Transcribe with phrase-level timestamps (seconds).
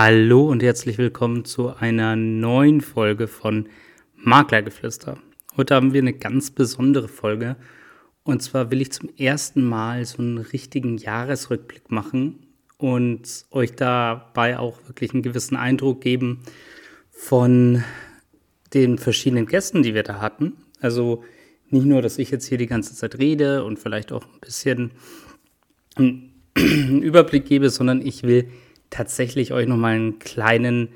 [0.00, 3.68] Hallo und herzlich willkommen zu einer neuen Folge von
[4.14, 5.18] Maklergeflüster.
[5.56, 7.56] Heute haben wir eine ganz besondere Folge.
[8.22, 14.60] Und zwar will ich zum ersten Mal so einen richtigen Jahresrückblick machen und euch dabei
[14.60, 16.44] auch wirklich einen gewissen Eindruck geben
[17.10, 17.82] von
[18.74, 20.58] den verschiedenen Gästen, die wir da hatten.
[20.78, 21.24] Also
[21.70, 24.92] nicht nur, dass ich jetzt hier die ganze Zeit rede und vielleicht auch ein bisschen
[25.96, 28.48] einen Überblick gebe, sondern ich will
[28.90, 30.88] tatsächlich euch nochmal einen kleinen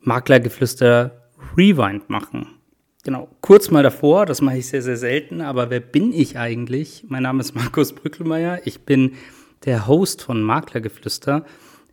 [0.00, 2.46] Maklergeflüster Rewind machen.
[3.02, 7.04] Genau, kurz mal davor, das mache ich sehr, sehr selten, aber wer bin ich eigentlich?
[7.08, 9.12] Mein Name ist Markus Brückelmeier, ich bin
[9.64, 11.44] der Host von Maklergeflüster.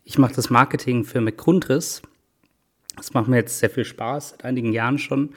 [0.04, 2.02] Ich mache das Marketing für McGrundriss.
[2.96, 5.36] Das macht mir jetzt sehr viel Spaß, seit einigen Jahren schon.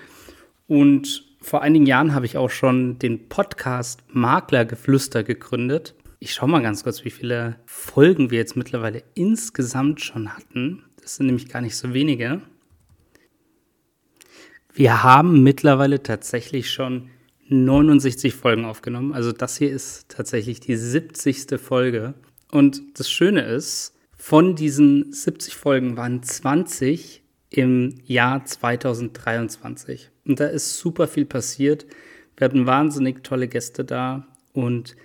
[0.69, 6.63] Und vor einigen Jahren habe ich auch schon den Podcast Maklergeflüster gegründet ich schaue mal
[6.63, 10.85] ganz kurz, wie viele Folgen wir jetzt mittlerweile insgesamt schon hatten.
[11.01, 12.43] Das sind nämlich gar nicht so wenige.
[14.75, 17.09] Wir haben mittlerweile tatsächlich schon
[17.49, 19.15] 69 Folgen aufgenommen.
[19.15, 21.59] Also das hier ist tatsächlich die 70.
[21.59, 22.15] Folge.
[22.53, 30.11] Und das Schöne ist, von diesen 70 Folgen waren 20 im Jahr 2023.
[30.27, 31.87] Und da ist super viel passiert.
[32.37, 34.97] Wir hatten wahnsinnig tolle Gäste da und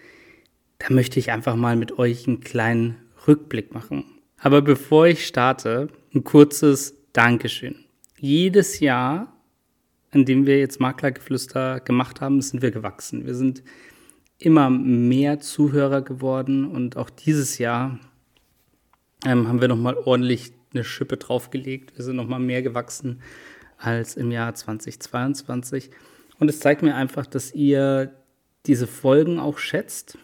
[0.79, 4.05] da möchte ich einfach mal mit euch einen kleinen Rückblick machen.
[4.37, 7.85] Aber bevor ich starte, ein kurzes Dankeschön.
[8.19, 9.33] Jedes Jahr,
[10.11, 13.25] in dem wir jetzt Maklergeflüster gemacht haben, sind wir gewachsen.
[13.25, 13.63] Wir sind
[14.37, 17.99] immer mehr Zuhörer geworden und auch dieses Jahr
[19.25, 21.97] ähm, haben wir nochmal ordentlich eine Schippe draufgelegt.
[21.97, 23.21] Wir sind nochmal mehr gewachsen
[23.77, 25.89] als im Jahr 2022.
[26.39, 28.13] Und es zeigt mir einfach, dass ihr
[28.65, 30.17] diese Folgen auch schätzt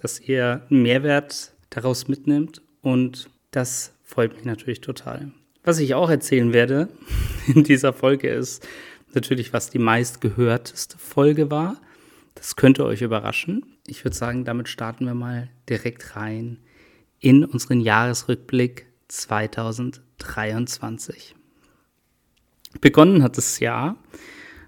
[0.00, 5.32] dass ihr Mehrwert daraus mitnimmt und das freut mich natürlich total.
[5.64, 6.88] Was ich auch erzählen werde
[7.54, 8.66] in dieser Folge ist
[9.14, 11.80] natürlich, was die meistgehörteste Folge war.
[12.34, 13.64] Das könnte euch überraschen.
[13.86, 16.58] Ich würde sagen, damit starten wir mal direkt rein
[17.20, 21.34] in unseren Jahresrückblick 2023.
[22.80, 23.96] Begonnen hat das Jahr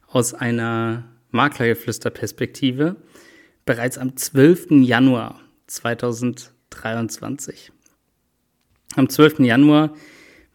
[0.09, 2.97] aus einer Maklergeflüster-Perspektive
[3.65, 4.83] bereits am 12.
[4.83, 7.73] Januar 2023.
[8.97, 9.41] Am 12.
[9.41, 9.95] Januar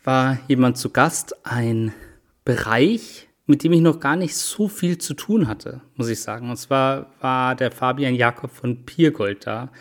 [0.03, 1.93] war jemand zu Gast, ein
[2.43, 6.49] Bereich, mit dem ich noch gar nicht so viel zu tun hatte, muss ich sagen.
[6.49, 9.71] Und zwar war der Fabian Jakob von Piergold da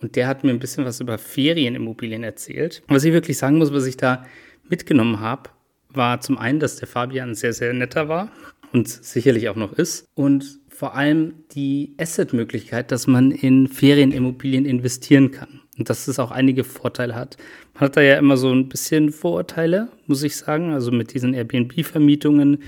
[0.00, 2.82] und der hat mir ein bisschen was über Ferienimmobilien erzählt.
[2.88, 4.26] Was ich wirklich sagen muss, was ich da
[4.68, 5.50] mitgenommen habe,
[5.88, 8.30] war zum einen, dass der Fabian sehr, sehr netter war
[8.72, 15.30] und sicherlich auch noch ist und vor allem die Asset-Möglichkeit, dass man in Ferienimmobilien investieren
[15.30, 15.60] kann.
[15.78, 17.38] Und dass es auch einige Vorteile hat.
[17.74, 21.32] Man hat da ja immer so ein bisschen Vorurteile, muss ich sagen, also mit diesen
[21.32, 22.58] Airbnb-Vermietungen,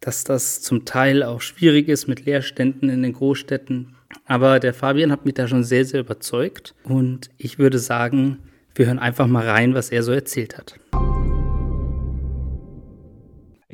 [0.00, 3.94] dass das zum Teil auch schwierig ist mit Leerständen in den Großstädten.
[4.26, 6.74] Aber der Fabian hat mich da schon sehr, sehr überzeugt.
[6.84, 8.38] Und ich würde sagen,
[8.74, 10.78] wir hören einfach mal rein, was er so erzählt hat.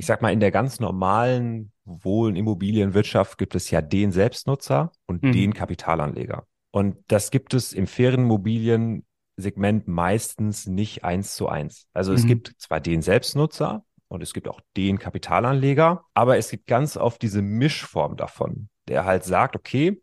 [0.01, 5.23] Ich sag mal, in der ganz normalen Wohn Immobilienwirtschaft gibt es ja den Selbstnutzer und
[5.23, 5.33] mhm.
[5.33, 6.47] den Kapitalanleger.
[6.71, 11.87] Und das gibt es im Ferienimmobilien-Segment meistens nicht eins zu eins.
[11.93, 12.17] Also mhm.
[12.17, 16.97] es gibt zwar den Selbstnutzer und es gibt auch den Kapitalanleger, aber es gibt ganz
[16.97, 20.01] oft diese Mischform davon, der halt sagt, okay,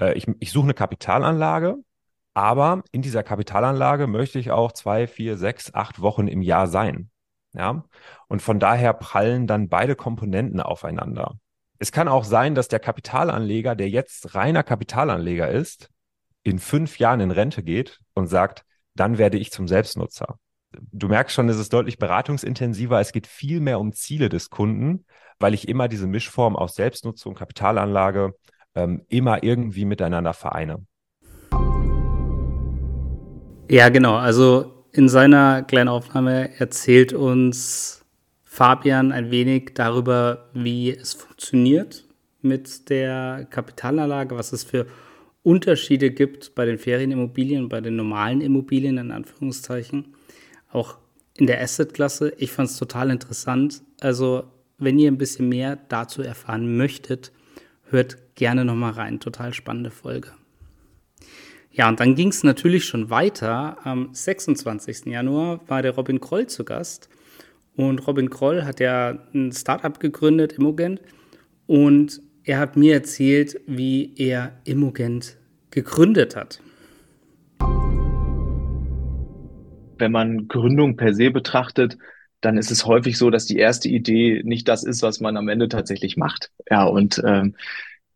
[0.00, 1.74] äh, ich, ich suche eine Kapitalanlage,
[2.34, 7.10] aber in dieser Kapitalanlage möchte ich auch zwei, vier, sechs, acht Wochen im Jahr sein.
[7.52, 7.84] Ja,
[8.28, 11.34] und von daher prallen dann beide Komponenten aufeinander.
[11.78, 15.90] Es kann auch sein, dass der Kapitalanleger, der jetzt reiner Kapitalanleger ist,
[16.42, 20.38] in fünf Jahren in Rente geht und sagt, dann werde ich zum Selbstnutzer.
[20.92, 23.00] Du merkst schon, es ist deutlich beratungsintensiver.
[23.00, 25.04] Es geht viel mehr um Ziele des Kunden,
[25.38, 28.34] weil ich immer diese Mischform aus Selbstnutzung, Kapitalanlage
[28.74, 30.84] ähm, immer irgendwie miteinander vereine.
[33.68, 34.16] Ja, genau.
[34.16, 38.04] Also in seiner kleinen Aufnahme erzählt uns
[38.42, 42.04] Fabian ein wenig darüber, wie es funktioniert
[42.42, 44.86] mit der Kapitalanlage, was es für
[45.42, 50.14] Unterschiede gibt bei den Ferienimmobilien, bei den normalen Immobilien in Anführungszeichen,
[50.70, 50.98] auch
[51.36, 52.32] in der Assetklasse.
[52.38, 53.82] Ich fand es total interessant.
[54.00, 54.44] Also,
[54.78, 57.32] wenn ihr ein bisschen mehr dazu erfahren möchtet,
[57.84, 59.20] hört gerne nochmal rein.
[59.20, 60.32] Total spannende Folge.
[61.72, 63.78] Ja, und dann ging es natürlich schon weiter.
[63.86, 65.06] Am 26.
[65.06, 67.08] Januar war der Robin Kroll zu Gast.
[67.76, 71.00] Und Robin Kroll hat ja ein Startup gegründet, Immogent.
[71.66, 75.36] Und er hat mir erzählt, wie er Immogent
[75.70, 76.60] gegründet hat.
[80.00, 81.98] wenn man Gründung per se betrachtet,
[82.40, 85.48] dann ist es häufig so, dass die erste Idee nicht das ist, was man am
[85.48, 86.50] Ende tatsächlich macht.
[86.70, 87.54] Ja, und ähm,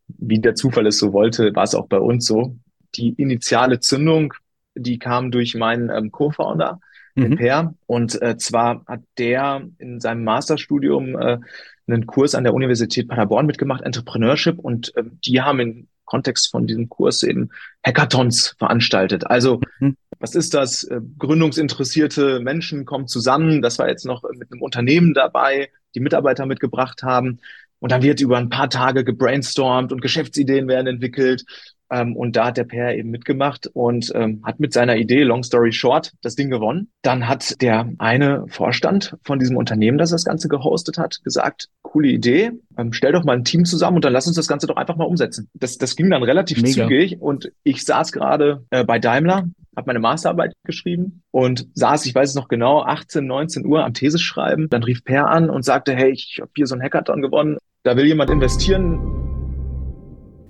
[0.07, 2.55] wie der Zufall es so wollte, war es auch bei uns so.
[2.97, 4.33] Die initiale Zündung,
[4.75, 6.79] die kam durch meinen ähm, Co-Founder,
[7.15, 7.35] mhm.
[7.35, 7.73] Per.
[7.85, 11.39] Und äh, zwar hat der in seinem Masterstudium äh,
[11.87, 16.67] einen Kurs an der Universität Paderborn mitgemacht, Entrepreneurship, und äh, die haben im Kontext von
[16.67, 17.49] diesem Kurs eben
[17.85, 19.27] Hackathons veranstaltet.
[19.27, 19.97] Also mhm.
[20.19, 20.83] was ist das?
[20.83, 23.61] Äh, gründungsinteressierte Menschen kommen zusammen.
[23.61, 27.39] Das war jetzt noch mit einem Unternehmen dabei, die Mitarbeiter mitgebracht haben.
[27.79, 31.43] Und dann wird über ein paar Tage gebrainstormt und Geschäftsideen werden entwickelt.
[31.91, 35.43] Ähm, und da hat der Per eben mitgemacht und ähm, hat mit seiner Idee, long
[35.43, 36.89] story short, das Ding gewonnen.
[37.01, 42.07] Dann hat der eine Vorstand von diesem Unternehmen, das das Ganze gehostet hat, gesagt, coole
[42.07, 44.77] Idee, ähm, stell doch mal ein Team zusammen und dann lass uns das Ganze doch
[44.77, 45.49] einfach mal umsetzen.
[45.53, 46.87] Das, das ging dann relativ Mega.
[46.87, 52.15] zügig und ich saß gerade äh, bei Daimler, habe meine Masterarbeit geschrieben und saß, ich
[52.15, 54.69] weiß es noch genau, 18, 19 Uhr am Thesis schreiben.
[54.69, 57.95] Dann rief Per an und sagte, hey, ich habe hier so ein Hackathon gewonnen, da
[57.95, 59.24] will jemand investieren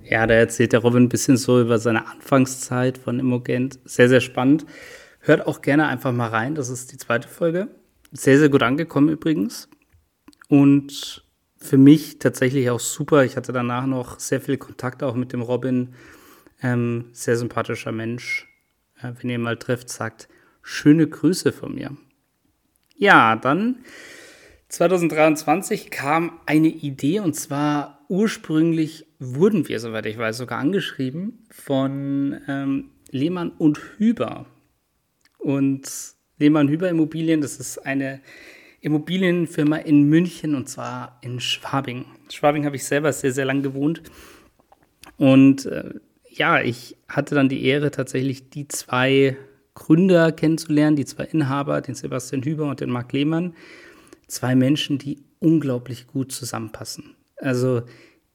[0.08, 3.78] ja, da erzählt der Robin ein bisschen so über seine Anfangszeit von Immogent.
[3.84, 4.64] Sehr, sehr spannend.
[5.20, 6.54] Hört auch gerne einfach mal rein.
[6.54, 7.68] Das ist die zweite Folge.
[8.12, 9.68] Sehr, sehr gut angekommen übrigens.
[10.48, 11.24] Und
[11.56, 13.24] für mich tatsächlich auch super.
[13.24, 15.94] Ich hatte danach noch sehr viel Kontakt auch mit dem Robin.
[16.62, 18.48] Ähm, sehr sympathischer Mensch.
[19.02, 20.28] Äh, wenn ihr ihn mal trifft, sagt
[20.62, 21.96] schöne Grüße von mir.
[22.96, 23.78] Ja, dann
[24.68, 32.40] 2023 kam eine Idee und zwar ursprünglich wurden wir, soweit ich weiß, sogar angeschrieben von
[32.48, 34.46] ähm, Lehmann und Hüber.
[35.38, 35.88] Und
[36.38, 38.20] Lehmann Hüber Immobilien, das ist eine
[38.80, 42.04] Immobilienfirma in München und zwar in Schwabing.
[42.30, 44.02] Schwabing habe ich selber sehr, sehr lang gewohnt.
[45.16, 45.94] Und äh,
[46.30, 49.36] ja, ich hatte dann die Ehre, tatsächlich die zwei
[49.74, 53.54] Gründer kennenzulernen, die zwei Inhaber, den Sebastian Hüber und den Marc Lehmann.
[54.28, 57.15] Zwei Menschen, die unglaublich gut zusammenpassen.
[57.36, 57.82] Also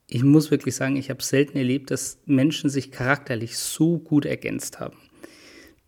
[0.06, 4.80] ich muss wirklich sagen, ich habe selten erlebt, dass Menschen sich charakterlich so gut ergänzt
[4.80, 4.98] haben.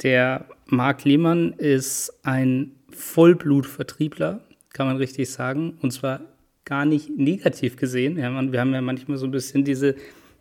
[0.03, 4.41] Der Marc Lehmann ist ein Vollblutvertriebler,
[4.73, 6.21] kann man richtig sagen, und zwar
[6.65, 8.19] gar nicht negativ gesehen.
[8.19, 9.95] Ja, wir haben ja manchmal so ein bisschen diese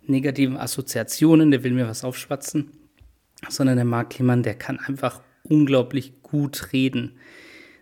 [0.07, 2.71] negativen Assoziationen, der will mir was aufschwatzen,
[3.49, 7.17] sondern der Marc Lehmann, der kann einfach unglaublich gut reden.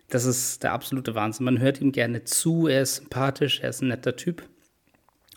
[0.09, 1.45] Das ist der absolute Wahnsinn.
[1.45, 4.43] Man hört ihm gerne zu, er ist sympathisch, er ist ein netter Typ.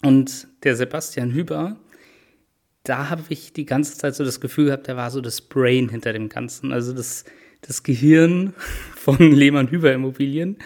[0.04, 1.78] Und der Sebastian Hüber,
[2.82, 5.88] da habe ich die ganze Zeit so das Gefühl gehabt, der war so das Brain
[5.88, 7.24] hinter dem Ganzen, also das,
[7.62, 8.52] das Gehirn
[8.94, 10.58] von Lehmann Hüber Immobilien.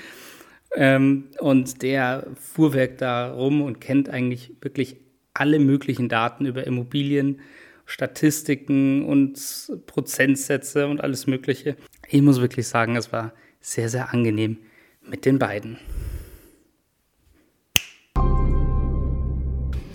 [0.75, 4.97] Ähm, und der fuhrwerk da rum und kennt eigentlich wirklich
[5.35, 7.41] alle möglichen Daten über Immobilien,
[7.87, 9.41] Statistiken und
[9.87, 11.77] Prozentsätze und alles Mögliche.
[12.09, 14.59] Ich muss wirklich sagen, es war sehr, sehr angenehm
[15.01, 15.79] mit den beiden.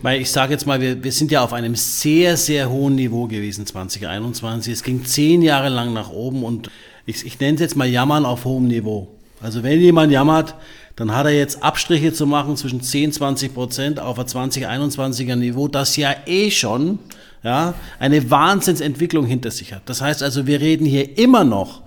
[0.04, 3.26] Weil ich sage jetzt mal, wir, wir sind ja auf einem sehr, sehr hohen Niveau
[3.26, 4.74] gewesen 2021.
[4.74, 6.70] Es ging zehn Jahre lang nach oben und
[7.06, 9.08] ich, ich nenne es jetzt mal Jammern auf hohem Niveau.
[9.42, 10.56] Also wenn jemand jammert,
[10.98, 15.70] dann hat er jetzt Abstriche zu machen zwischen 10, 20 Prozent auf ein 2021er Niveau,
[15.70, 17.00] das ja eh schon
[17.42, 19.84] ja, eine Wahnsinnsentwicklung hinter sich hat.
[19.86, 21.82] Das heißt also, wir reden hier immer noch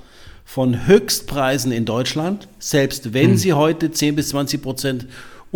[0.47, 3.37] von Höchstpreisen in Deutschland, selbst wenn hm.
[3.37, 5.07] sie heute 10 bis 20 Prozent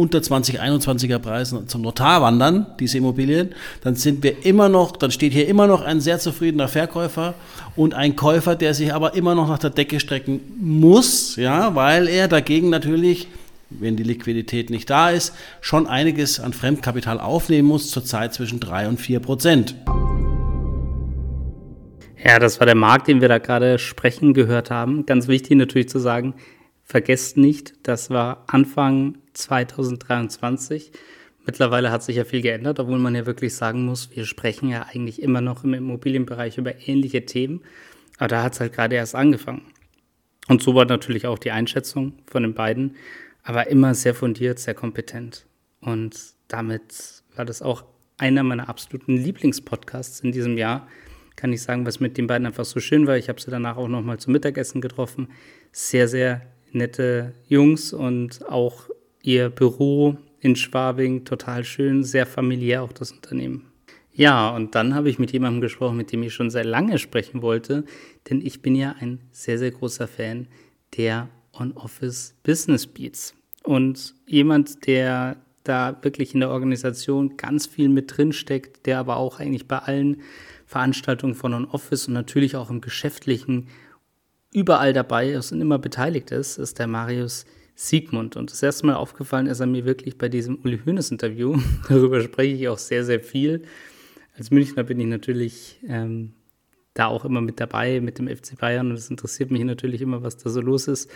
[0.00, 3.50] unter 2021er Preisen zum Notar wandern, diese Immobilien,
[3.82, 7.34] dann sind wir immer noch, dann steht hier immer noch ein sehr zufriedener Verkäufer
[7.76, 12.08] und ein Käufer, der sich aber immer noch nach der Decke strecken muss, ja, weil
[12.08, 13.28] er dagegen natürlich
[13.70, 18.88] wenn die Liquidität nicht da ist, schon einiges an Fremdkapital aufnehmen muss, zurzeit zwischen 3
[18.88, 19.76] und 4 Prozent.
[22.22, 25.06] Ja, das war der Markt, den wir da gerade sprechen gehört haben.
[25.06, 26.34] Ganz wichtig natürlich zu sagen,
[26.90, 30.90] vergesst nicht, das war Anfang 2023.
[31.46, 34.86] Mittlerweile hat sich ja viel geändert, obwohl man ja wirklich sagen muss, wir sprechen ja
[34.92, 37.62] eigentlich immer noch im Immobilienbereich über ähnliche Themen.
[38.18, 39.62] Aber da hat es halt gerade erst angefangen.
[40.48, 42.96] Und so war natürlich auch die Einschätzung von den beiden,
[43.44, 45.46] aber immer sehr fundiert, sehr kompetent.
[45.80, 46.16] Und
[46.48, 47.84] damit war das auch
[48.18, 50.88] einer meiner absoluten Lieblingspodcasts in diesem Jahr.
[51.36, 53.16] Kann ich sagen, was mit den beiden einfach so schön war.
[53.16, 55.28] Ich habe sie danach auch nochmal zum Mittagessen getroffen.
[55.70, 56.42] Sehr, sehr
[56.74, 58.88] nette Jungs und auch
[59.22, 63.66] ihr Büro in Schwabing total schön, sehr familiär auch das Unternehmen.
[64.12, 67.42] Ja, und dann habe ich mit jemandem gesprochen, mit dem ich schon sehr lange sprechen
[67.42, 67.84] wollte,
[68.28, 70.48] denn ich bin ja ein sehr, sehr großer Fan
[70.96, 73.34] der On-Office Business Beats.
[73.62, 79.16] Und jemand, der da wirklich in der Organisation ganz viel mit drin steckt, der aber
[79.16, 80.22] auch eigentlich bei allen
[80.66, 83.68] Veranstaltungen von On-Office und natürlich auch im Geschäftlichen
[84.52, 88.36] überall dabei ist und immer beteiligt ist, ist der Marius Siegmund.
[88.36, 91.58] Und das erste Mal aufgefallen ist er mir wirklich bei diesem Uli Hoeneß Interview.
[91.88, 93.62] Darüber spreche ich auch sehr, sehr viel.
[94.36, 96.34] Als Münchner bin ich natürlich ähm,
[96.94, 100.22] da auch immer mit dabei mit dem FC Bayern und es interessiert mich natürlich immer,
[100.22, 101.10] was da so los ist.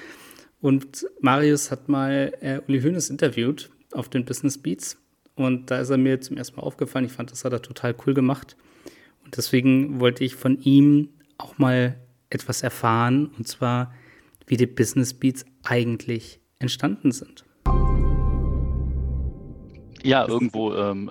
[0.61, 4.97] Und Marius hat mal äh, Uli Hoeneß interviewt auf den Business Beats
[5.35, 7.05] und da ist er mir zum ersten Mal aufgefallen.
[7.05, 8.57] Ich fand, das hat er total cool gemacht.
[9.25, 11.97] Und deswegen wollte ich von ihm auch mal
[12.35, 13.93] etwas erfahren, und zwar,
[14.47, 17.45] wie die Business Beats eigentlich entstanden sind.
[20.03, 21.11] Ja, irgendwo ähm,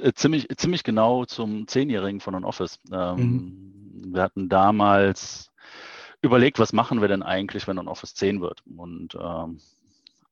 [0.00, 2.78] äh, ziemlich, ziemlich genau zum Zehnjährigen von On-Office.
[2.92, 4.14] Ähm, mhm.
[4.14, 5.50] Wir hatten damals
[6.20, 8.62] überlegt, was machen wir denn eigentlich, wenn On-Office 10 wird?
[8.76, 9.58] Und ähm,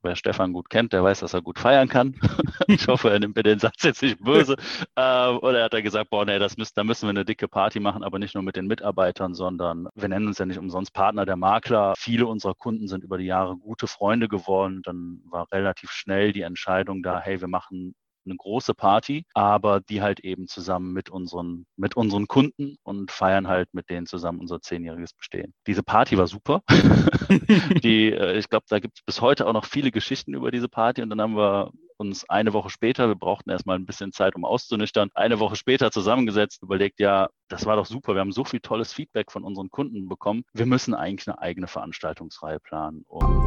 [0.05, 2.15] wer Stefan gut kennt, der weiß, dass er gut feiern kann.
[2.69, 4.57] ich hoffe, er nimmt mir den Satz jetzt nicht böse.
[4.97, 7.49] ähm, oder er hat er gesagt, boah, nee, das müssen, da müssen wir eine dicke
[7.49, 10.93] Party machen, aber nicht nur mit den Mitarbeitern, sondern wir nennen uns ja nicht umsonst
[10.93, 11.95] Partner der Makler.
[11.97, 14.83] Viele unserer Kunden sind über die Jahre gute Freunde geworden.
[14.85, 17.95] Dann war relativ schnell die Entscheidung da, hey, wir machen
[18.27, 23.49] eine große Party, aber die halt eben zusammen mit unseren, mit unseren Kunden und feiern
[23.49, 25.55] halt mit denen zusammen unser zehnjähriges Bestehen.
[25.67, 26.63] Diese Party war super.
[27.83, 30.69] die, äh, ich glaube, da gibt es bis heute auch noch viele Geschichten über diese
[30.69, 34.35] Party und dann haben wir uns eine Woche später, wir brauchten erstmal ein bisschen Zeit,
[34.35, 38.45] um auszunüchtern, eine Woche später zusammengesetzt, überlegt, ja, das war doch super, wir haben so
[38.45, 43.05] viel tolles Feedback von unseren Kunden bekommen, wir müssen eigentlich eine eigene Veranstaltungsreihe planen.
[43.07, 43.45] Und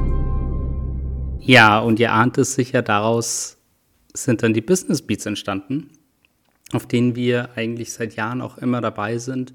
[1.40, 3.57] ja, und ihr ahnt es sicher daraus,
[4.24, 5.90] sind dann die Business Beats entstanden,
[6.72, 9.54] auf denen wir eigentlich seit Jahren auch immer dabei sind,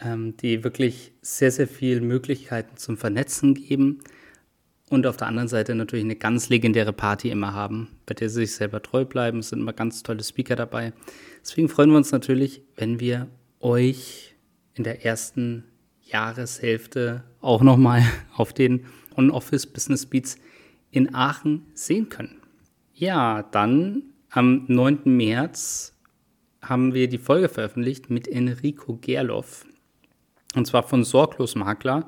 [0.00, 4.00] ähm, die wirklich sehr, sehr viele Möglichkeiten zum Vernetzen geben
[4.92, 8.40] und auf der anderen Seite natürlich eine ganz legendäre Party immer haben, bei der sie
[8.46, 9.38] sich selber treu bleiben.
[9.38, 10.92] Es sind immer ganz tolle Speaker dabei.
[11.40, 13.28] Deswegen freuen wir uns natürlich, wenn wir
[13.60, 14.34] euch
[14.74, 15.64] in der ersten
[16.02, 18.02] Jahreshälfte auch nochmal
[18.36, 18.84] auf den
[19.16, 20.36] On-Office Business Beats
[20.90, 22.41] in Aachen sehen können.
[22.94, 25.00] Ja, dann am 9.
[25.04, 25.94] März
[26.60, 29.64] haben wir die Folge veröffentlicht mit Enrico Gerloff.
[30.54, 32.06] Und zwar von Sorglos Makler.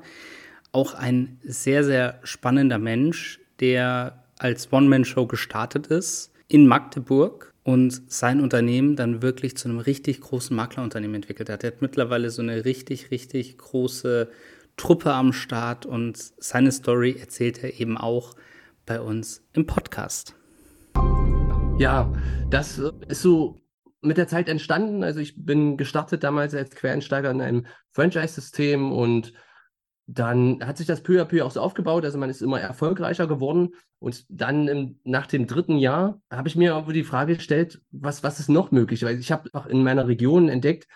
[0.71, 8.39] Auch ein sehr, sehr spannender Mensch, der als One-Man-Show gestartet ist in Magdeburg und sein
[8.39, 11.63] Unternehmen dann wirklich zu einem richtig großen Maklerunternehmen entwickelt hat.
[11.63, 14.29] Er hat mittlerweile so eine richtig, richtig große
[14.77, 18.35] Truppe am Start und seine Story erzählt er eben auch
[18.85, 20.35] bei uns im Podcast.
[21.77, 22.09] Ja,
[22.49, 22.77] das
[23.09, 23.61] ist so
[24.01, 25.03] mit der Zeit entstanden.
[25.03, 29.33] Also ich bin gestartet damals als Quereinsteiger in einem Franchise-System und
[30.07, 32.05] dann hat sich das peu à peu auch so aufgebaut.
[32.05, 33.75] Also man ist immer erfolgreicher geworden.
[33.99, 38.39] Und dann im, nach dem dritten Jahr habe ich mir die Frage gestellt, was, was
[38.39, 39.03] ist noch möglich?
[39.03, 40.87] Weil ich habe auch in meiner Region entdeckt,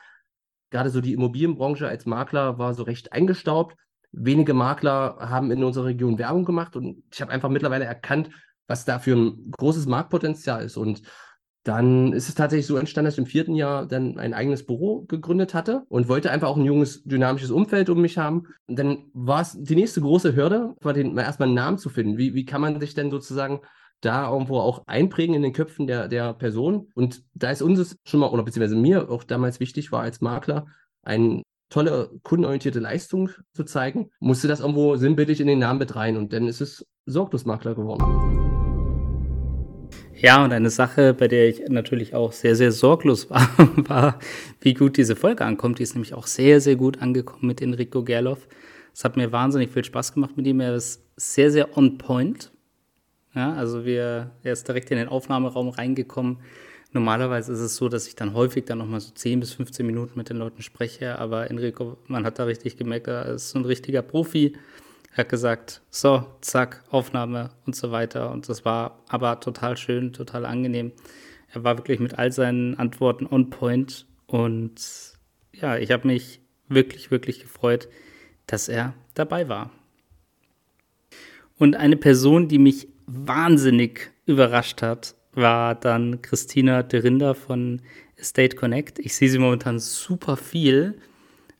[0.70, 3.76] gerade so die Immobilienbranche als Makler war so recht eingestaubt.
[4.12, 8.30] Wenige Makler haben in unserer Region Werbung gemacht und ich habe einfach mittlerweile erkannt,
[8.70, 10.78] was da für ein großes Marktpotenzial ist.
[10.78, 11.02] Und
[11.64, 15.02] dann ist es tatsächlich so entstanden, dass ich im vierten Jahr dann ein eigenes Büro
[15.02, 18.48] gegründet hatte und wollte einfach auch ein junges, dynamisches Umfeld um mich haben.
[18.68, 22.18] Und dann war es die nächste große Hürde, den, erstmal einen Namen zu finden.
[22.18, 23.60] Wie, wie kann man sich denn sozusagen
[24.02, 26.88] da irgendwo auch einprägen in den Köpfen der, der Person?
[26.94, 30.68] Und da ist uns schon mal, oder beziehungsweise mir auch damals wichtig war als Makler,
[31.04, 36.18] eine tolle kundenorientierte Leistung zu zeigen, musste das irgendwo sinnbildlich in den Namen mit rein.
[36.18, 38.59] Und dann ist es Sorglosmakler geworden.
[40.22, 43.50] Ja, und eine Sache, bei der ich natürlich auch sehr, sehr sorglos war,
[43.88, 44.20] war,
[44.60, 45.80] wie gut diese Folge ankommt.
[45.80, 48.46] Die ist nämlich auch sehr, sehr gut angekommen mit Enrico Gerloff.
[48.94, 50.60] Es hat mir wahnsinnig viel Spaß gemacht mit ihm.
[50.60, 52.52] Er ist sehr, sehr on point.
[53.34, 56.40] Ja, also wir, er ist direkt in den Aufnahmeraum reingekommen.
[56.92, 60.18] Normalerweise ist es so, dass ich dann häufig dann nochmal so 10 bis 15 Minuten
[60.18, 63.66] mit den Leuten spreche, aber Enrico, man hat da richtig gemerkt, er ist so ein
[63.66, 64.58] richtiger Profi.
[65.12, 68.32] Er hat gesagt, so, zack, Aufnahme und so weiter.
[68.32, 70.92] Und das war aber total schön, total angenehm.
[71.52, 74.06] Er war wirklich mit all seinen Antworten on point.
[74.28, 74.82] Und
[75.52, 77.90] ja, ich habe mich wirklich, wirklich gefreut,
[78.46, 79.72] dass er dabei war.
[81.58, 87.82] Und eine Person, die mich wahnsinnig überrascht hat, war dann Christina Derinder von
[88.16, 89.00] Estate Connect.
[89.00, 91.00] Ich sehe sie momentan super viel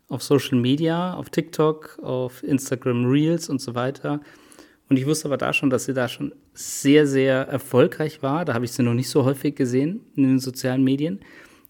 [0.10, 4.20] auf Social Media, auf TikTok, auf Instagram Reels und so weiter.
[4.90, 8.44] Und ich wusste aber da schon, dass sie da schon sehr, sehr erfolgreich war.
[8.44, 11.20] Da habe ich sie noch nicht so häufig gesehen in den sozialen Medien.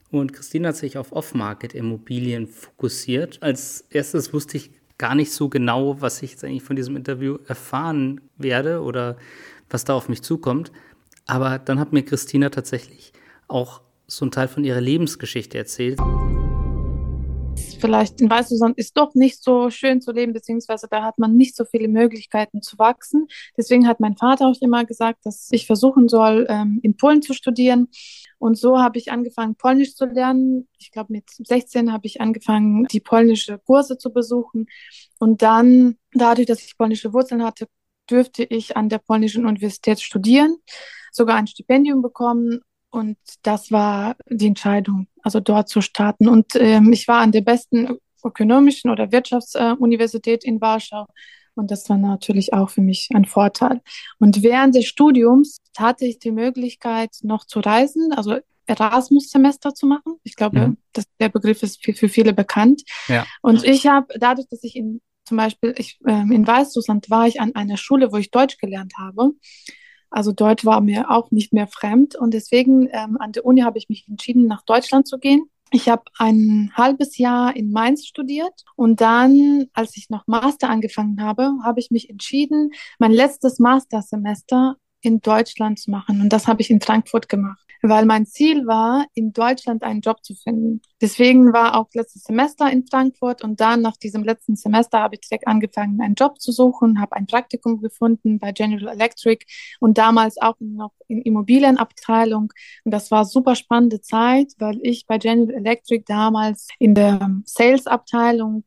[0.10, 3.38] Und Christine hat sich auf Off-Market-Immobilien fokussiert.
[3.42, 7.38] Als erstes wusste ich gar nicht so genau, was ich jetzt eigentlich von diesem Interview
[7.48, 9.18] erfahren werde oder
[9.70, 10.72] was da auf mich zukommt.
[11.26, 13.12] Aber dann hat mir Christina tatsächlich
[13.48, 16.00] auch so einen Teil von ihrer Lebensgeschichte erzählt
[17.80, 21.56] vielleicht in Weißrussland ist doch nicht so schön zu leben, beziehungsweise da hat man nicht
[21.56, 23.28] so viele Möglichkeiten zu wachsen.
[23.58, 27.34] Deswegen hat mein Vater auch immer gesagt, dass ich versuchen soll, ähm, in Polen zu
[27.34, 27.88] studieren.
[28.38, 30.68] Und so habe ich angefangen, Polnisch zu lernen.
[30.78, 34.68] Ich glaube, mit 16 habe ich angefangen, die polnische Kurse zu besuchen.
[35.20, 37.68] Und dann, dadurch, dass ich polnische Wurzeln hatte,
[38.10, 40.58] dürfte ich an der polnischen Universität studieren,
[41.12, 42.62] sogar ein Stipendium bekommen.
[42.92, 46.28] Und das war die Entscheidung, also dort zu starten.
[46.28, 51.06] Und ähm, ich war an der besten ökonomischen oder Wirtschaftsuniversität in Warschau.
[51.56, 53.82] Und das war natürlich auch für mich ein Vorteil.
[54.18, 60.16] Und während des Studiums hatte ich die Möglichkeit, noch zu reisen, also Erasmus-Semester zu machen.
[60.24, 60.78] Ich glaube, mhm.
[60.94, 62.84] das, der Begriff ist für, für viele bekannt.
[63.08, 63.26] Ja.
[63.42, 67.42] Und ich habe, dadurch, dass ich in, zum Beispiel ich, ähm, in Weißrussland war ich
[67.42, 69.32] an einer Schule, wo ich Deutsch gelernt habe.
[70.10, 73.78] Also Deutsch war mir auch nicht mehr fremd und deswegen ähm, an der Uni habe
[73.78, 75.50] ich mich entschieden, nach Deutschland zu gehen.
[75.72, 81.22] Ich habe ein halbes Jahr in Mainz studiert und dann, als ich noch Master angefangen
[81.22, 86.22] habe, habe ich mich entschieden, mein letztes Mastersemester in Deutschland zu machen.
[86.22, 90.24] Und das habe ich in Frankfurt gemacht weil mein Ziel war, in Deutschland einen Job
[90.24, 90.82] zu finden.
[91.02, 95.22] Deswegen war auch letztes Semester in Frankfurt und dann nach diesem letzten Semester habe ich
[95.22, 99.46] direkt angefangen, einen Job zu suchen, habe ein Praktikum gefunden bei General Electric
[99.80, 102.52] und damals auch noch in Immobilienabteilung.
[102.84, 108.66] Und das war super spannende Zeit, weil ich bei General Electric damals in der Sales-Abteilung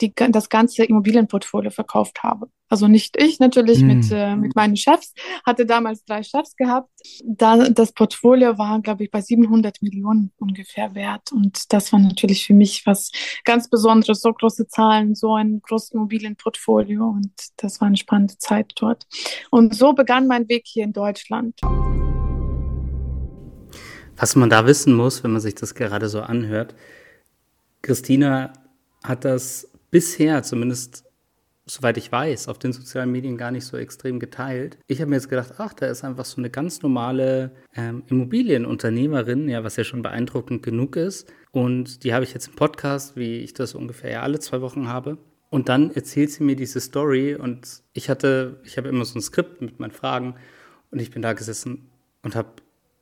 [0.00, 2.48] die, das ganze Immobilienportfolio verkauft habe.
[2.68, 3.86] Also nicht ich, natürlich mm.
[3.86, 5.12] mit, äh, mit meinen Chefs,
[5.44, 6.88] hatte damals drei Chefs gehabt.
[7.24, 11.32] Da, das Portfolio war, glaube ich, bei 700 Millionen ungefähr wert.
[11.32, 13.10] Und das war natürlich für mich was
[13.44, 17.08] ganz Besonderes, so große Zahlen, so ein großes Immobilienportfolio.
[17.08, 19.04] Und das war eine spannende Zeit dort.
[19.50, 21.58] Und so begann mein Weg hier in Deutschland.
[24.16, 26.74] Was man da wissen muss, wenn man sich das gerade so anhört,
[27.82, 28.52] Christina
[29.02, 31.04] hat das bisher zumindest
[31.70, 34.78] soweit ich weiß, auf den sozialen Medien gar nicht so extrem geteilt.
[34.86, 39.48] Ich habe mir jetzt gedacht, ach, da ist einfach so eine ganz normale ähm, Immobilienunternehmerin,
[39.48, 41.32] ja, was ja schon beeindruckend genug ist.
[41.52, 44.88] Und die habe ich jetzt im Podcast, wie ich das ungefähr ja alle zwei Wochen
[44.88, 45.18] habe.
[45.48, 49.22] Und dann erzählt sie mir diese Story und ich hatte, ich habe immer so ein
[49.22, 50.36] Skript mit meinen Fragen
[50.90, 51.90] und ich bin da gesessen
[52.22, 52.50] und habe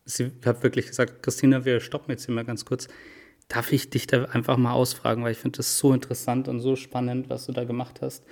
[0.07, 2.89] sie habe wirklich gesagt, Christina, wir stoppen jetzt hier mal ganz kurz
[3.49, 6.77] darf ich dich da einfach mal ausfragen, weil ich finde das so interessant und so
[6.77, 8.25] spannend, was du da gemacht hast.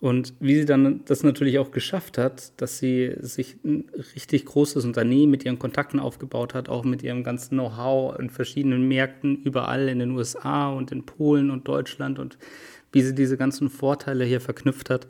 [0.00, 3.84] Und wie sie dann das natürlich auch geschafft hat, dass sie sich ein
[4.16, 8.88] richtig großes Unternehmen mit ihren Kontakten aufgebaut hat, auch mit ihrem ganzen Know-how in verschiedenen
[8.88, 12.38] Märkten, überall in den USA und in Polen und Deutschland und
[12.92, 15.06] wie sie diese ganzen Vorteile hier verknüpft hat,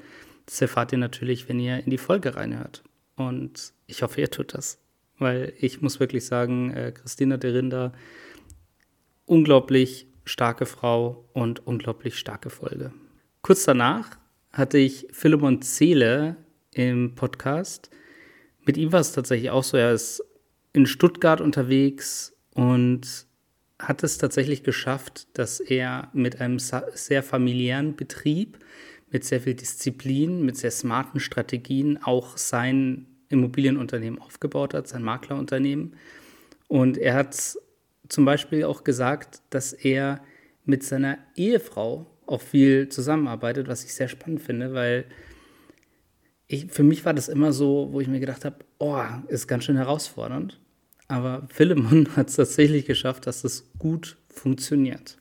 [0.47, 2.83] das erfahrt ihr natürlich, wenn ihr in die Folge reinhört.
[3.15, 4.81] Und ich hoffe, ihr tut das,
[5.19, 7.93] weil ich muss wirklich sagen, äh, Christina de Rinder,
[9.31, 12.93] unglaublich starke Frau und unglaublich starke Folge.
[13.43, 14.19] Kurz danach
[14.53, 16.37] hatte ich Philemon Zehle
[16.75, 17.91] im Podcast.
[18.65, 20.23] Mit ihm war es tatsächlich auch so, er ist
[20.73, 23.27] in Stuttgart unterwegs und
[23.79, 28.59] hat es tatsächlich geschafft, dass er mit einem sehr familiären Betrieb,
[29.11, 35.95] mit sehr viel Disziplin, mit sehr smarten Strategien auch sein Immobilienunternehmen aufgebaut hat, sein Maklerunternehmen.
[36.67, 37.57] Und er hat
[38.11, 40.21] zum Beispiel auch gesagt, dass er
[40.65, 45.05] mit seiner Ehefrau auch viel zusammenarbeitet, was ich sehr spannend finde, weil
[46.47, 49.65] ich, für mich war das immer so, wo ich mir gedacht habe, oh, ist ganz
[49.65, 50.61] schön herausfordernd.
[51.07, 55.17] Aber Philemon hat es tatsächlich geschafft, dass es gut funktioniert.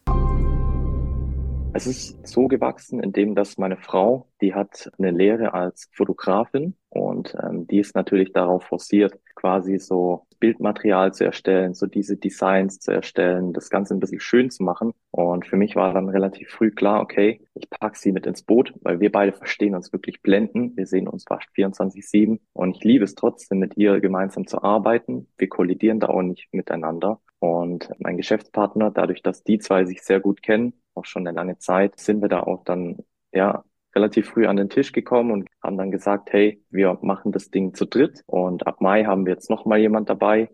[1.74, 7.36] Es ist so gewachsen, indem dass meine Frau, die hat eine Lehre als Fotografin und
[7.44, 12.92] ähm, die ist natürlich darauf forciert, quasi so Bildmaterial zu erstellen, so diese Designs zu
[12.92, 14.94] erstellen, das Ganze ein bisschen schön zu machen.
[15.12, 18.74] Und für mich war dann relativ früh klar, okay, ich pack sie mit ins Boot,
[18.82, 20.76] weil wir beide verstehen uns wirklich blenden.
[20.76, 25.28] Wir sehen uns fast 24-7 und ich liebe es trotzdem, mit ihr gemeinsam zu arbeiten.
[25.38, 27.22] Wir kollidieren da auch nicht miteinander.
[27.40, 31.58] Und mein Geschäftspartner, dadurch, dass die zwei sich sehr gut kennen, auch schon eine lange
[31.58, 32.98] Zeit, sind wir da auch dann
[33.32, 33.64] ja
[33.96, 37.74] relativ früh an den Tisch gekommen und haben dann gesagt, hey, wir machen das Ding
[37.74, 40.50] zu dritt und ab Mai haben wir jetzt noch mal jemand dabei,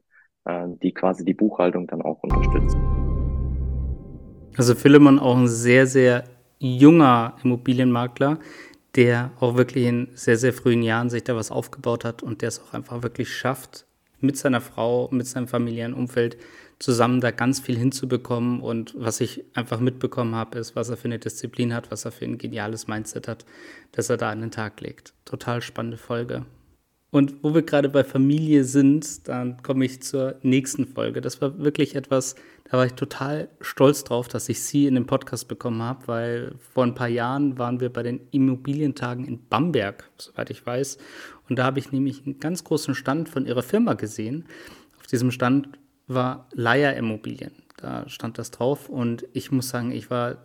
[0.45, 2.77] äh, die quasi die Buchhaltung dann auch unterstützt.
[4.57, 6.23] Also Philemon auch ein sehr, sehr
[6.59, 8.39] junger Immobilienmakler,
[8.95, 12.47] der auch wirklich in sehr, sehr frühen Jahren sich da was aufgebaut hat und der
[12.47, 13.85] es auch einfach wirklich schafft,
[14.21, 16.37] mit seiner Frau, mit seinem familiären Umfeld
[16.79, 18.61] zusammen da ganz viel hinzubekommen.
[18.61, 22.11] Und was ich einfach mitbekommen habe, ist, was er für eine Disziplin hat, was er
[22.11, 23.45] für ein geniales Mindset hat,
[23.91, 25.13] das er da an den Tag legt.
[25.25, 26.45] Total spannende Folge.
[27.15, 31.21] Und wo wir gerade bei Familie sind, dann komme ich zur nächsten Folge.
[31.21, 32.35] Das war wirklich etwas,
[32.65, 36.55] da war ich total stolz drauf, dass ich sie in den Podcast bekommen habe, weil
[36.73, 40.97] vor ein paar Jahren waren wir bei den Immobilientagen in Bamberg, soweit ich weiß.
[41.47, 44.43] Und da habe ich nämlich einen ganz großen Stand von ihrer Firma gesehen.
[44.99, 45.69] Auf diesem Stand
[46.07, 47.51] war Leier Immobilien.
[47.77, 50.37] Da stand das drauf und ich muss sagen, ich war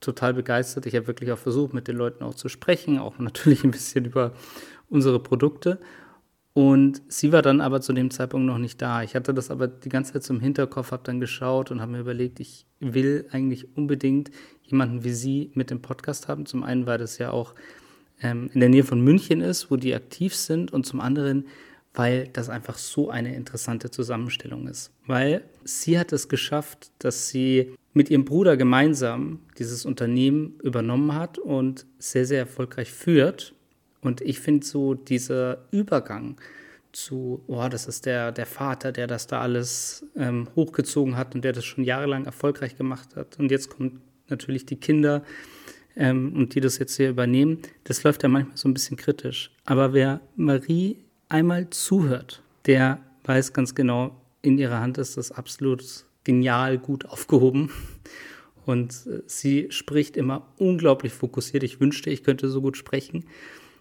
[0.00, 0.86] total begeistert.
[0.86, 4.04] Ich habe wirklich auch versucht, mit den Leuten auch zu sprechen, auch natürlich ein bisschen
[4.04, 4.32] über
[4.88, 5.78] unsere Produkte.
[6.52, 9.02] Und sie war dann aber zu dem Zeitpunkt noch nicht da.
[9.02, 12.00] Ich hatte das aber die ganze Zeit zum Hinterkopf, habe dann geschaut und habe mir
[12.00, 14.30] überlegt, ich will eigentlich unbedingt
[14.62, 16.46] jemanden wie sie mit dem Podcast haben.
[16.46, 17.54] Zum einen, weil das ja auch
[18.20, 21.46] ähm, in der Nähe von München ist, wo die aktiv sind und zum anderen,
[21.94, 24.90] weil das einfach so eine interessante Zusammenstellung ist.
[25.06, 31.38] Weil sie hat es geschafft, dass sie mit ihrem Bruder gemeinsam dieses Unternehmen übernommen hat
[31.38, 33.54] und sehr, sehr erfolgreich führt
[34.04, 36.36] und ich finde so dieser Übergang
[36.92, 41.42] zu, oh, das ist der, der Vater, der das da alles ähm, hochgezogen hat und
[41.42, 43.38] der das schon jahrelang erfolgreich gemacht hat.
[43.38, 45.24] Und jetzt kommen natürlich die Kinder
[45.96, 47.58] ähm, und die das jetzt hier übernehmen.
[47.84, 49.50] Das läuft ja manchmal so ein bisschen kritisch.
[49.64, 56.04] Aber wer Marie einmal zuhört, der weiß ganz genau, in ihrer Hand ist das absolut
[56.24, 57.70] genial gut aufgehoben.
[58.66, 61.62] Und äh, sie spricht immer unglaublich fokussiert.
[61.62, 63.24] Ich wünschte, ich könnte so gut sprechen.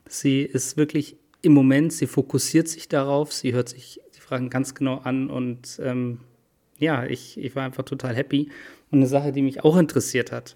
[0.07, 4.75] Sie ist wirklich im Moment, sie fokussiert sich darauf, sie hört sich die Fragen ganz
[4.75, 6.19] genau an und ähm,
[6.79, 8.49] ja, ich, ich war einfach total happy.
[8.91, 10.55] Und eine Sache, die mich auch interessiert hat,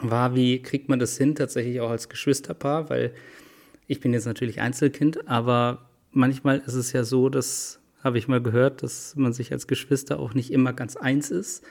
[0.00, 3.14] war, wie kriegt man das hin, tatsächlich auch als Geschwisterpaar, weil
[3.86, 8.40] ich bin jetzt natürlich Einzelkind, aber manchmal ist es ja so, dass habe ich mal
[8.40, 11.64] gehört, dass man sich als Geschwister auch nicht immer ganz eins ist.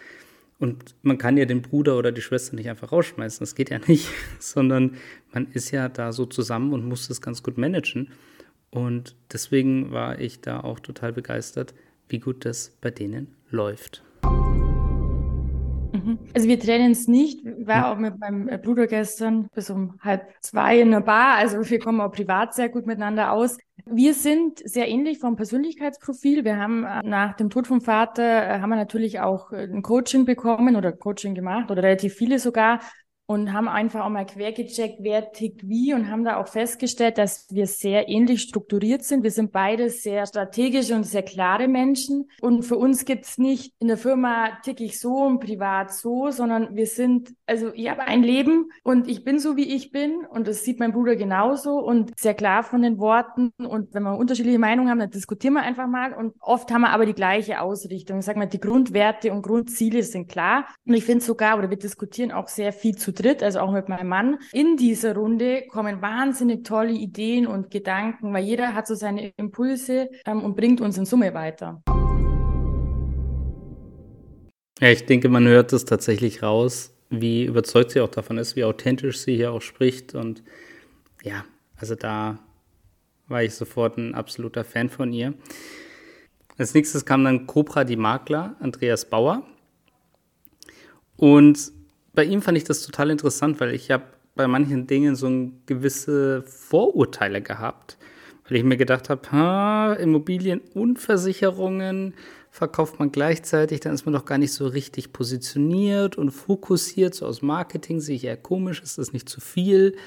[0.60, 3.80] Und man kann ja den Bruder oder die Schwester nicht einfach rausschmeißen, das geht ja
[3.88, 4.96] nicht, sondern
[5.34, 8.12] man ist ja da so zusammen und muss das ganz gut managen.
[8.70, 11.74] Und deswegen war ich da auch total begeistert,
[12.10, 14.04] wie gut das bei denen läuft.
[16.06, 16.20] Mhm.
[16.34, 17.44] Also wir trennen es nicht.
[17.46, 21.36] Ich war auch mit meinem Bruder gestern bis um halb zwei in der Bar.
[21.36, 23.58] Also wir kommen auch privat sehr gut miteinander aus.
[23.86, 26.46] Wir sind sehr ähnlich vom Persönlichkeitsprofil.
[26.46, 29.82] Wir haben äh, nach dem Tod vom Vater äh, haben wir natürlich auch äh, ein
[29.82, 32.80] Coaching bekommen oder Coaching gemacht oder relativ viele sogar
[33.28, 37.48] und haben einfach auch mal quergecheckt, wer tickt wie und haben da auch festgestellt, dass
[37.50, 39.24] wir sehr ähnlich strukturiert sind.
[39.24, 42.30] Wir sind beide sehr strategische und sehr klare Menschen.
[42.42, 46.76] Und für uns gibt's nicht in der Firma tick ich so und privat so, sondern
[46.76, 50.26] wir sind, also ich habe ein Leben und ich bin so, wie ich bin.
[50.30, 53.52] Und das sieht mein Bruder genauso und sehr klar von den Worten.
[53.58, 56.14] Und wenn wir unterschiedliche Meinungen haben, dann diskutieren wir einfach mal.
[56.14, 58.20] Und oft haben wir aber die gleiche Ausrichtung.
[58.20, 60.68] Ich sag mal, die Grundwerte und Grundziele sind klar.
[60.86, 63.90] Und ich finde sogar, oder wir diskutieren auch sehr viel zu dritt, also auch mit
[63.90, 64.38] meinem Mann.
[64.54, 70.10] In dieser Runde kommen wahnsinnig tolle Ideen und Gedanken, weil jeder hat so seine Impulse
[70.26, 71.82] ähm, und bringt uns in Summe weiter.
[74.80, 78.66] Ja, ich denke, man hört es tatsächlich raus, wie überzeugt sie auch davon ist, wie
[78.66, 80.14] authentisch sie hier auch spricht.
[80.14, 80.44] Und
[81.24, 81.46] ja,
[81.78, 82.40] also da
[83.28, 85.34] war ich sofort ein absoluter Fan von ihr.
[86.58, 89.44] Als nächstes kam dann Cobra die Makler, Andreas Bauer.
[91.18, 91.72] Und
[92.16, 94.04] bei ihm fand ich das total interessant, weil ich habe
[94.36, 97.98] bei manchen Dingen so gewisse Vorurteile gehabt,
[98.48, 102.14] weil ich mir gedacht habe, Immobilien und Versicherungen
[102.52, 107.14] verkauft man gleichzeitig, dann ist man doch gar nicht so richtig positioniert und fokussiert.
[107.14, 109.98] So aus Marketing sehe ich eher komisch, ist das nicht zu viel?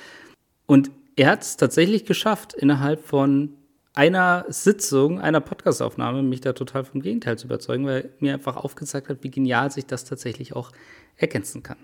[0.66, 3.54] Und er hat es tatsächlich geschafft, innerhalb von
[3.94, 8.56] einer Sitzung, einer Podcastaufnahme, mich da total vom Gegenteil zu überzeugen, weil er mir einfach
[8.56, 10.70] aufgezeigt hat, wie genial sich das tatsächlich auch
[11.16, 11.78] ergänzen kann.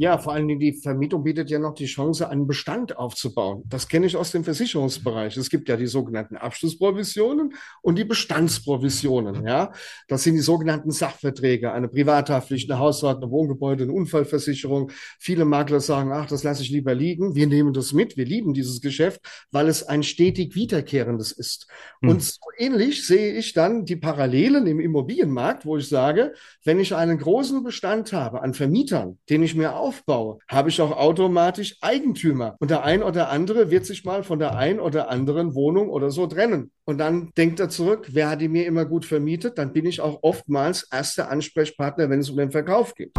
[0.00, 3.64] Ja, vor allen Dingen die Vermietung bietet ja noch die Chance, einen Bestand aufzubauen.
[3.68, 5.36] Das kenne ich aus dem Versicherungsbereich.
[5.36, 9.46] Es gibt ja die sogenannten Abschlussprovisionen und die Bestandsprovisionen.
[9.46, 9.72] Ja,
[10.08, 14.90] das sind die sogenannten Sachverträge, eine Privathaftpflicht, eine Hausrat, eine Wohngebäude, eine Unfallversicherung.
[15.18, 17.34] Viele Makler sagen, ach, das lasse ich lieber liegen.
[17.34, 18.16] Wir nehmen das mit.
[18.16, 21.66] Wir lieben dieses Geschäft, weil es ein stetig wiederkehrendes ist.
[22.00, 22.08] Hm.
[22.08, 26.32] Und so ähnlich sehe ich dann die Parallelen im Immobilienmarkt, wo ich sage,
[26.64, 30.80] wenn ich einen großen Bestand habe an Vermietern, den ich mir auf aufbaue, habe ich
[30.80, 32.54] auch automatisch Eigentümer.
[32.60, 36.12] Und der ein oder andere wird sich mal von der ein oder anderen Wohnung oder
[36.12, 36.70] so trennen.
[36.84, 39.58] Und dann denkt er zurück, wer hat die mir immer gut vermietet?
[39.58, 43.12] Dann bin ich auch oftmals erster Ansprechpartner, wenn es um den Verkauf geht.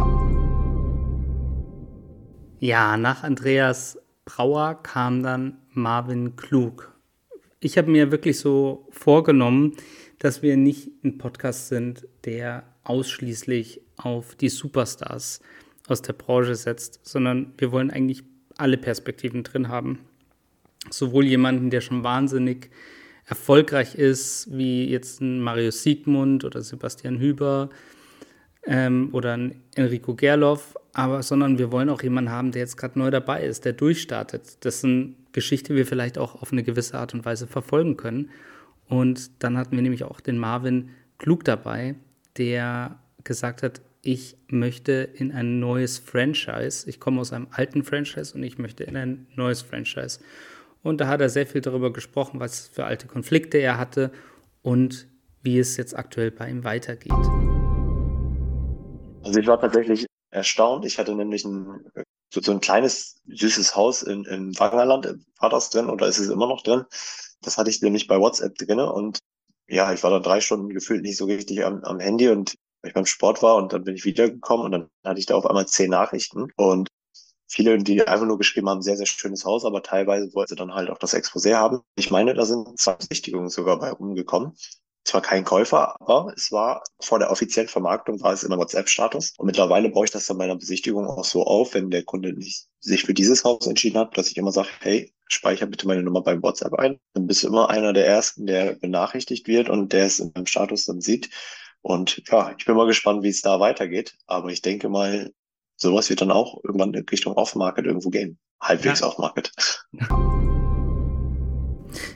[2.58, 6.98] Ja, nach Andreas Brauer kam dann Marvin Klug.
[7.60, 9.76] Ich habe mir wirklich so vorgenommen,
[10.20, 15.40] dass wir nicht ein Podcast sind, der ausschließlich auf die Superstars
[15.88, 18.22] aus der Branche setzt, sondern wir wollen eigentlich
[18.56, 20.00] alle Perspektiven drin haben.
[20.90, 22.70] sowohl jemanden, der schon wahnsinnig
[23.26, 27.70] erfolgreich ist, wie jetzt ein Mario Siegmund oder Sebastian Hüber
[28.66, 32.98] ähm, oder ein Enrico Gerloff, aber sondern wir wollen auch jemanden haben, der jetzt gerade
[32.98, 37.24] neu dabei ist, der durchstartet, dessen Geschichte wir vielleicht auch auf eine gewisse Art und
[37.24, 38.30] Weise verfolgen können.
[38.88, 41.94] Und dann hatten wir nämlich auch den Marvin Klug dabei,
[42.36, 46.88] der gesagt hat, ich möchte in ein neues Franchise.
[46.90, 50.18] Ich komme aus einem alten Franchise und ich möchte in ein neues Franchise.
[50.82, 54.10] Und da hat er sehr viel darüber gesprochen, was für alte Konflikte er hatte
[54.60, 55.06] und
[55.42, 57.12] wie es jetzt aktuell bei ihm weitergeht.
[59.22, 60.84] Also ich war tatsächlich erstaunt.
[60.84, 61.84] Ich hatte nämlich ein,
[62.28, 66.28] so, so ein kleines, süßes Haus in, im Wangerland, war das drin oder ist es
[66.28, 66.84] immer noch drin?
[67.42, 69.20] Das hatte ich nämlich bei WhatsApp drin und
[69.68, 72.90] ja, ich war da drei Stunden gefühlt nicht so richtig am, am Handy und weil
[72.90, 75.46] ich beim Sport war und dann bin ich wiedergekommen und dann hatte ich da auf
[75.46, 76.88] einmal zehn Nachrichten und
[77.52, 80.74] viele, die einfach nur geschrieben haben, sehr, sehr schönes Haus, aber teilweise wollten sie dann
[80.74, 81.80] halt auch das Exposé haben.
[81.96, 84.56] Ich meine, da sind zwei Besichtigungen sogar bei rumgekommen.
[85.04, 89.34] Es war kein Käufer, aber es war vor der offiziellen Vermarktung war es immer WhatsApp-Status.
[89.36, 92.32] Und mittlerweile baue ich das dann bei einer Besichtigung auch so auf, wenn der Kunde
[92.32, 96.04] nicht sich für dieses Haus entschieden hat, dass ich immer sage, hey, speicher bitte meine
[96.04, 97.00] Nummer beim WhatsApp ein.
[97.14, 100.46] Dann bist du immer einer der ersten, der benachrichtigt wird und der es in deinem
[100.46, 101.30] Status dann sieht.
[101.82, 104.16] Und ja, ich bin mal gespannt, wie es da weitergeht.
[104.26, 105.32] Aber ich denke mal,
[105.76, 108.38] sowas wird dann auch irgendwann in Richtung Off-Market irgendwo gehen.
[108.60, 109.08] Halbwegs ja.
[109.08, 109.52] Off-Market.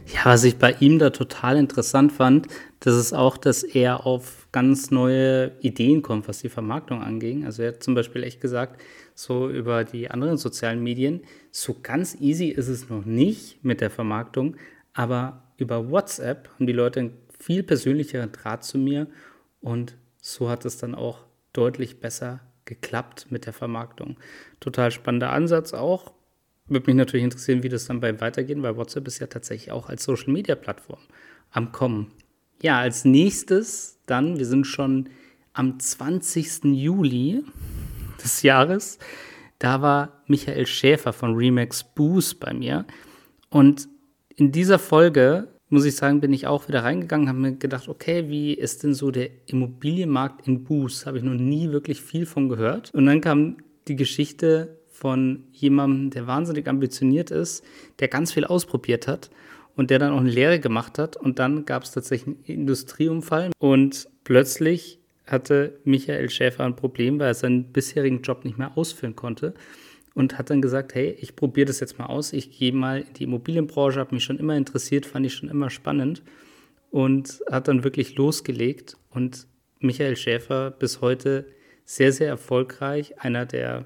[0.06, 2.46] Ja, was ich bei ihm da total interessant fand,
[2.80, 7.44] das ist auch, dass er auf ganz neue Ideen kommt, was die Vermarktung angeht.
[7.44, 8.80] Also er hat zum Beispiel echt gesagt,
[9.14, 13.90] so über die anderen sozialen Medien, so ganz easy ist es noch nicht mit der
[13.90, 14.56] Vermarktung,
[14.94, 19.08] aber über WhatsApp haben die Leute einen viel persönlicheren Draht zu mir
[19.66, 24.16] und so hat es dann auch deutlich besser geklappt mit der Vermarktung.
[24.60, 26.12] Total spannender Ansatz auch.
[26.68, 29.88] Würde mich natürlich interessieren, wie das dann bei weitergeht, weil WhatsApp ist ja tatsächlich auch
[29.88, 31.00] als Social Media Plattform
[31.50, 32.12] am Kommen.
[32.62, 35.08] Ja, als nächstes dann, wir sind schon
[35.52, 36.66] am 20.
[36.66, 37.42] Juli
[38.22, 39.00] des Jahres,
[39.58, 42.86] da war Michael Schäfer von Remax Boost bei mir.
[43.50, 43.88] Und
[44.36, 48.28] in dieser Folge muss ich sagen, bin ich auch wieder reingegangen, habe mir gedacht, okay,
[48.28, 51.06] wie ist denn so der Immobilienmarkt in Boost?
[51.06, 52.92] Habe ich noch nie wirklich viel von gehört.
[52.94, 53.56] Und dann kam
[53.88, 57.64] die Geschichte von jemandem, der wahnsinnig ambitioniert ist,
[57.98, 59.30] der ganz viel ausprobiert hat
[59.74, 61.16] und der dann auch eine Lehre gemacht hat.
[61.16, 67.28] Und dann gab es tatsächlich einen Industrieunfall und plötzlich hatte Michael Schäfer ein Problem, weil
[67.28, 69.54] er seinen bisherigen Job nicht mehr ausführen konnte
[70.16, 73.12] und hat dann gesagt, hey, ich probiere das jetzt mal aus, ich gehe mal in
[73.12, 76.22] die Immobilienbranche, habe mich schon immer interessiert, fand ich schon immer spannend
[76.90, 79.46] und hat dann wirklich losgelegt und
[79.78, 81.44] Michael Schäfer bis heute
[81.84, 83.84] sehr, sehr erfolgreich, einer der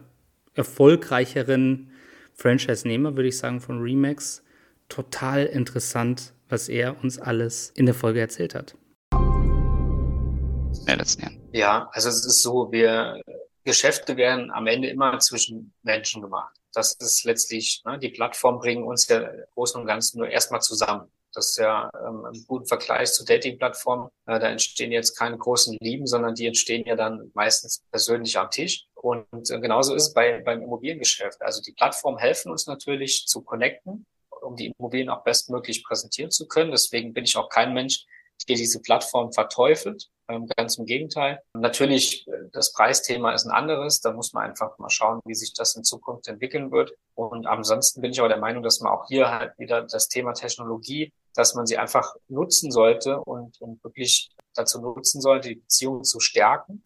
[0.55, 1.90] erfolgreicheren
[2.35, 4.45] Franchise-Nehmer, würde ich sagen, von Remax.
[4.88, 8.77] Total interessant, was er uns alles in der Folge erzählt hat.
[9.12, 11.40] In den letzten Jahren.
[11.53, 13.21] Ja, also es ist so, wir
[13.64, 16.57] Geschäfte werden am Ende immer zwischen Menschen gemacht.
[16.73, 20.61] Das ist letztlich, ne, die Plattformen bringen uns ja im Großen und Ganzen nur erstmal
[20.61, 21.11] zusammen.
[21.33, 24.09] Das ist ja ähm, ein guter Vergleich zu Dating-Plattformen.
[24.27, 28.51] Äh, da entstehen jetzt keine großen Lieben, sondern die entstehen ja dann meistens persönlich am
[28.51, 28.87] Tisch.
[28.94, 31.40] Und äh, genauso ist es bei, beim Immobiliengeschäft.
[31.40, 34.07] Also die Plattformen helfen uns natürlich zu connecten,
[34.42, 36.73] um die Immobilien auch bestmöglich präsentieren zu können.
[36.73, 38.07] Deswegen bin ich auch kein Mensch,
[38.49, 40.09] der diese Plattform verteufelt.
[40.31, 41.40] Ähm, ganz im Gegenteil.
[41.55, 44.01] Natürlich, äh, das Preisthema ist ein anderes.
[44.01, 46.93] Da muss man einfach mal schauen, wie sich das in Zukunft entwickeln wird.
[47.14, 50.33] Und ansonsten bin ich aber der Meinung, dass man auch hier halt wieder das Thema
[50.33, 56.05] Technologie, dass man sie einfach nutzen sollte und, und wirklich dazu nutzen sollte, die Beziehung
[56.05, 56.81] zu stärken.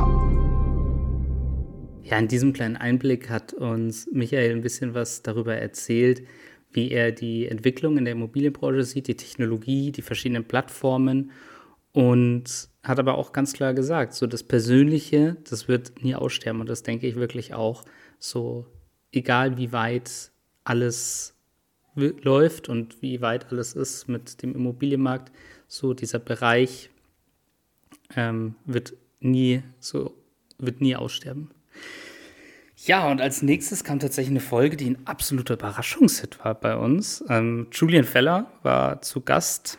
[2.02, 6.22] Ja, in diesem kleinen Einblick hat uns Michael ein bisschen was darüber erzählt,
[6.70, 11.30] wie er die Entwicklung in der Immobilienbranche sieht, die Technologie, die verschiedenen Plattformen
[11.94, 16.60] und hat aber auch ganz klar gesagt, so das Persönliche, das wird nie aussterben.
[16.60, 17.84] Und das denke ich wirklich auch.
[18.18, 18.66] So,
[19.12, 20.32] egal wie weit
[20.64, 21.34] alles
[21.94, 25.30] läuft und wie weit alles ist mit dem Immobilienmarkt,
[25.68, 26.90] so dieser Bereich
[28.16, 30.14] ähm, wird nie so
[30.58, 31.50] wird nie aussterben.
[32.76, 37.24] Ja, und als nächstes kam tatsächlich eine Folge, die ein absoluter Überraschungshit war bei uns.
[37.28, 39.78] Ähm, Julian Feller war zu Gast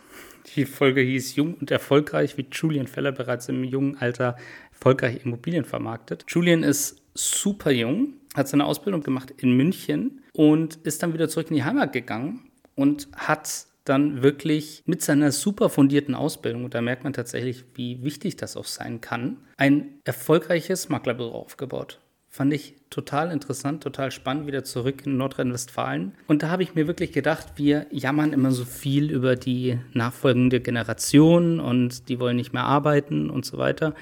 [0.55, 4.35] die Folge hieß Jung und erfolgreich, wie Julian Feller bereits im jungen Alter
[4.71, 6.25] erfolgreich Immobilien vermarktet.
[6.27, 11.49] Julian ist super jung, hat seine Ausbildung gemacht in München und ist dann wieder zurück
[11.49, 16.81] in die Heimat gegangen und hat dann wirklich mit seiner super fundierten Ausbildung, und da
[16.81, 21.99] merkt man tatsächlich, wie wichtig das auch sein kann, ein erfolgreiches Maklerbüro aufgebaut.
[22.27, 26.13] Fand ich total interessant, total spannend, wieder zurück in Nordrhein-Westfalen.
[26.27, 30.61] Und da habe ich mir wirklich gedacht, wir jammern immer so viel über die nachfolgende
[30.61, 33.95] Generation und die wollen nicht mehr arbeiten und so weiter.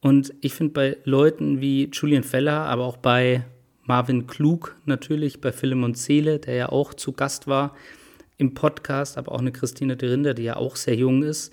[0.00, 3.44] Und ich finde bei Leuten wie Julian Feller, aber auch bei
[3.82, 7.74] Marvin Klug natürlich, bei Philipp und Seele, der ja auch zu Gast war
[8.36, 11.52] im Podcast, aber auch eine Christine de Rinder, die ja auch sehr jung ist.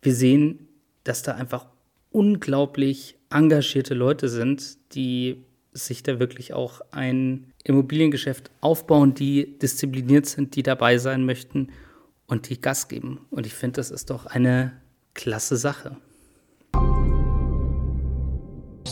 [0.00, 0.68] Wir sehen,
[1.04, 1.66] dass da einfach
[2.10, 10.56] unglaublich engagierte Leute sind, die sich da wirklich auch ein Immobiliengeschäft aufbauen, die diszipliniert sind,
[10.56, 11.72] die dabei sein möchten
[12.26, 13.26] und die Gas geben.
[13.30, 14.72] Und ich finde, das ist doch eine
[15.14, 15.96] klasse Sache.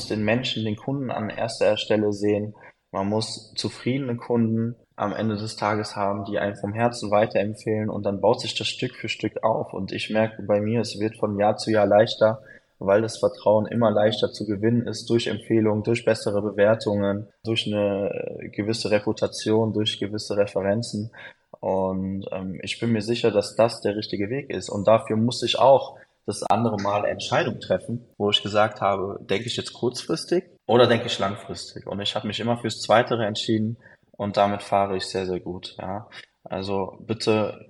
[0.09, 2.55] Den Menschen, den Kunden an erster Stelle sehen.
[2.91, 8.05] Man muss zufriedene Kunden am Ende des Tages haben, die einen vom Herzen weiterempfehlen und
[8.05, 9.73] dann baut sich das Stück für Stück auf.
[9.73, 12.43] Und ich merke bei mir, es wird von Jahr zu Jahr leichter,
[12.81, 18.11] weil das Vertrauen immer leichter zu gewinnen ist durch Empfehlungen, durch bessere Bewertungen, durch eine
[18.53, 21.13] gewisse Reputation, durch gewisse Referenzen.
[21.61, 24.71] Und ähm, ich bin mir sicher, dass das der richtige Weg ist.
[24.71, 29.47] Und dafür muss ich auch das andere Mal Entscheidung treffen, wo ich gesagt habe, denke
[29.47, 31.87] ich jetzt kurzfristig oder denke ich langfristig?
[31.87, 33.77] Und ich habe mich immer fürs Zweitere entschieden
[34.17, 35.77] und damit fahre ich sehr, sehr gut.
[35.79, 36.09] Ja.
[36.45, 37.67] Also bitte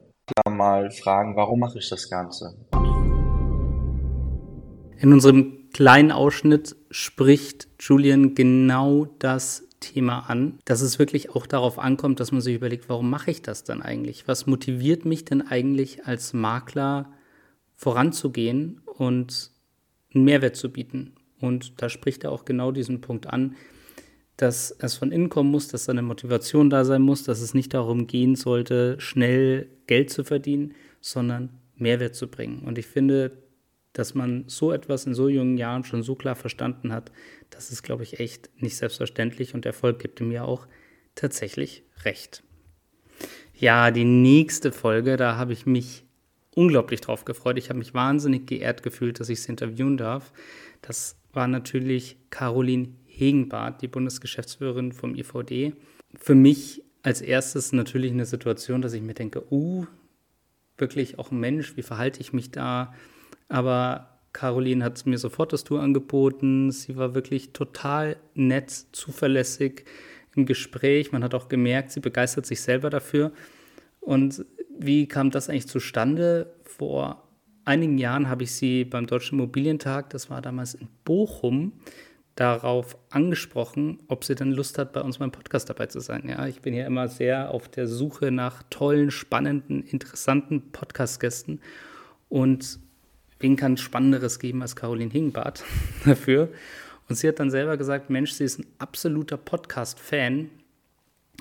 [0.48, 2.54] mal fragen, warum mache ich das Ganze?
[5.00, 11.78] In unserem kleinen Ausschnitt spricht Julian genau das Thema an, dass es wirklich auch darauf
[11.78, 14.28] ankommt, dass man sich überlegt, warum mache ich das dann eigentlich?
[14.28, 17.10] Was motiviert mich denn eigentlich als Makler
[17.76, 19.52] voranzugehen und
[20.14, 21.14] einen Mehrwert zu bieten?
[21.40, 23.56] Und da spricht er auch genau diesen Punkt an,
[24.36, 27.72] dass es von innen kommen muss, dass eine Motivation da sein muss, dass es nicht
[27.72, 32.64] darum gehen sollte, schnell Geld zu verdienen, sondern Mehrwert zu bringen.
[32.64, 33.32] Und ich finde,
[33.92, 37.10] dass man so etwas in so jungen Jahren schon so klar verstanden hat,
[37.50, 40.66] das ist, glaube ich, echt nicht selbstverständlich und Erfolg gibt ihm ja auch
[41.14, 42.42] tatsächlich recht.
[43.54, 46.04] Ja, die nächste Folge, da habe ich mich
[46.54, 47.58] unglaublich drauf gefreut.
[47.58, 50.32] Ich habe mich wahnsinnig geehrt gefühlt, dass ich sie interviewen darf.
[50.82, 55.74] Das war natürlich Caroline Hegenbart, die Bundesgeschäftsführerin vom IVD.
[56.18, 59.86] Für mich als erstes natürlich eine Situation, dass ich mir denke, uh,
[60.78, 62.94] wirklich auch ein Mensch, wie verhalte ich mich da?
[63.50, 66.70] Aber Caroline hat mir sofort das Tour angeboten.
[66.70, 69.84] Sie war wirklich total nett, zuverlässig
[70.36, 71.12] im Gespräch.
[71.12, 73.32] Man hat auch gemerkt, sie begeistert sich selber dafür.
[74.00, 74.46] Und
[74.78, 76.54] wie kam das eigentlich zustande?
[76.62, 77.28] Vor
[77.64, 81.72] einigen Jahren habe ich sie beim Deutschen Immobilientag, das war damals in Bochum,
[82.36, 86.28] darauf angesprochen, ob sie denn Lust hat, bei uns beim Podcast dabei zu sein.
[86.28, 91.60] Ja, ich bin ja immer sehr auf der Suche nach tollen, spannenden, interessanten Podcast-Gästen.
[92.28, 92.78] Und
[93.40, 95.64] wen kann es Spannenderes geben als Caroline Hingenbart
[96.04, 96.50] dafür?
[97.08, 100.48] Und sie hat dann selber gesagt, Mensch, sie ist ein absoluter Podcast-Fan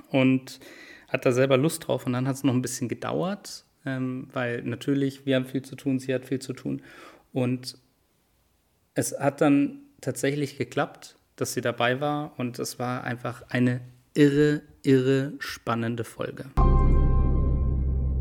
[0.10, 0.60] und
[1.08, 2.08] hat da selber Lust drauf.
[2.08, 5.76] Und dann hat es noch ein bisschen gedauert, ähm, weil natürlich, wir haben viel zu
[5.76, 6.82] tun, sie hat viel zu tun.
[7.34, 7.78] Und
[8.96, 12.34] es hat dann tatsächlich geklappt, dass sie dabei war.
[12.38, 13.82] Und es war einfach eine
[14.16, 16.46] irre, irre spannende Folge.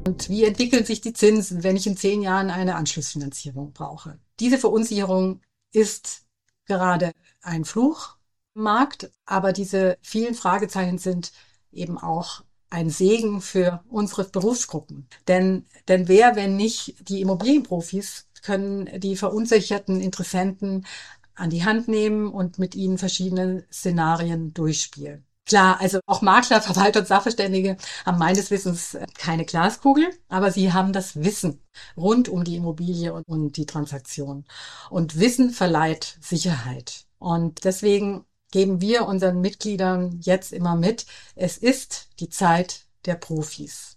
[0.08, 4.18] Und wie entwickeln sich die Zinsen, wenn ich in zehn Jahren eine Anschlussfinanzierung brauche?
[4.40, 6.22] Diese Verunsicherung ist
[6.64, 8.16] gerade ein Fluch
[8.54, 11.30] im Markt, aber diese vielen Fragezeichen sind
[11.72, 15.08] eben auch ein Segen für unsere Berufsgruppen.
[15.28, 20.86] Denn, denn wer, wenn nicht die Immobilienprofis, können die verunsicherten Interessenten
[21.34, 25.27] an die Hand nehmen und mit ihnen verschiedene Szenarien durchspielen.
[25.48, 30.92] Klar, also auch Makler, Verwalter und Sachverständige haben meines Wissens keine Glaskugel, aber sie haben
[30.92, 31.62] das Wissen
[31.96, 34.44] rund um die Immobilie und, und die Transaktion.
[34.90, 37.06] Und Wissen verleiht Sicherheit.
[37.18, 43.96] Und deswegen geben wir unseren Mitgliedern jetzt immer mit, es ist die Zeit der Profis.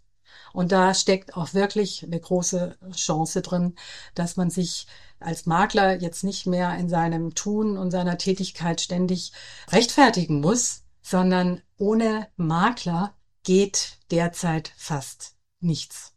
[0.54, 3.76] Und da steckt auch wirklich eine große Chance drin,
[4.16, 4.88] dass man sich
[5.20, 9.32] als Makler jetzt nicht mehr in seinem Tun und seiner Tätigkeit ständig
[9.70, 16.14] rechtfertigen muss, sondern ohne Makler geht derzeit fast nichts.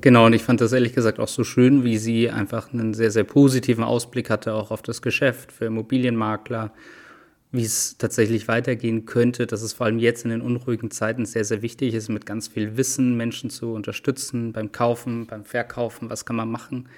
[0.00, 3.12] Genau, und ich fand das ehrlich gesagt auch so schön, wie sie einfach einen sehr,
[3.12, 6.72] sehr positiven Ausblick hatte, auch auf das Geschäft für Immobilienmakler,
[7.52, 11.44] wie es tatsächlich weitergehen könnte, dass es vor allem jetzt in den unruhigen Zeiten sehr,
[11.44, 16.24] sehr wichtig ist, mit ganz viel Wissen Menschen zu unterstützen beim Kaufen, beim Verkaufen, was
[16.24, 16.88] kann man machen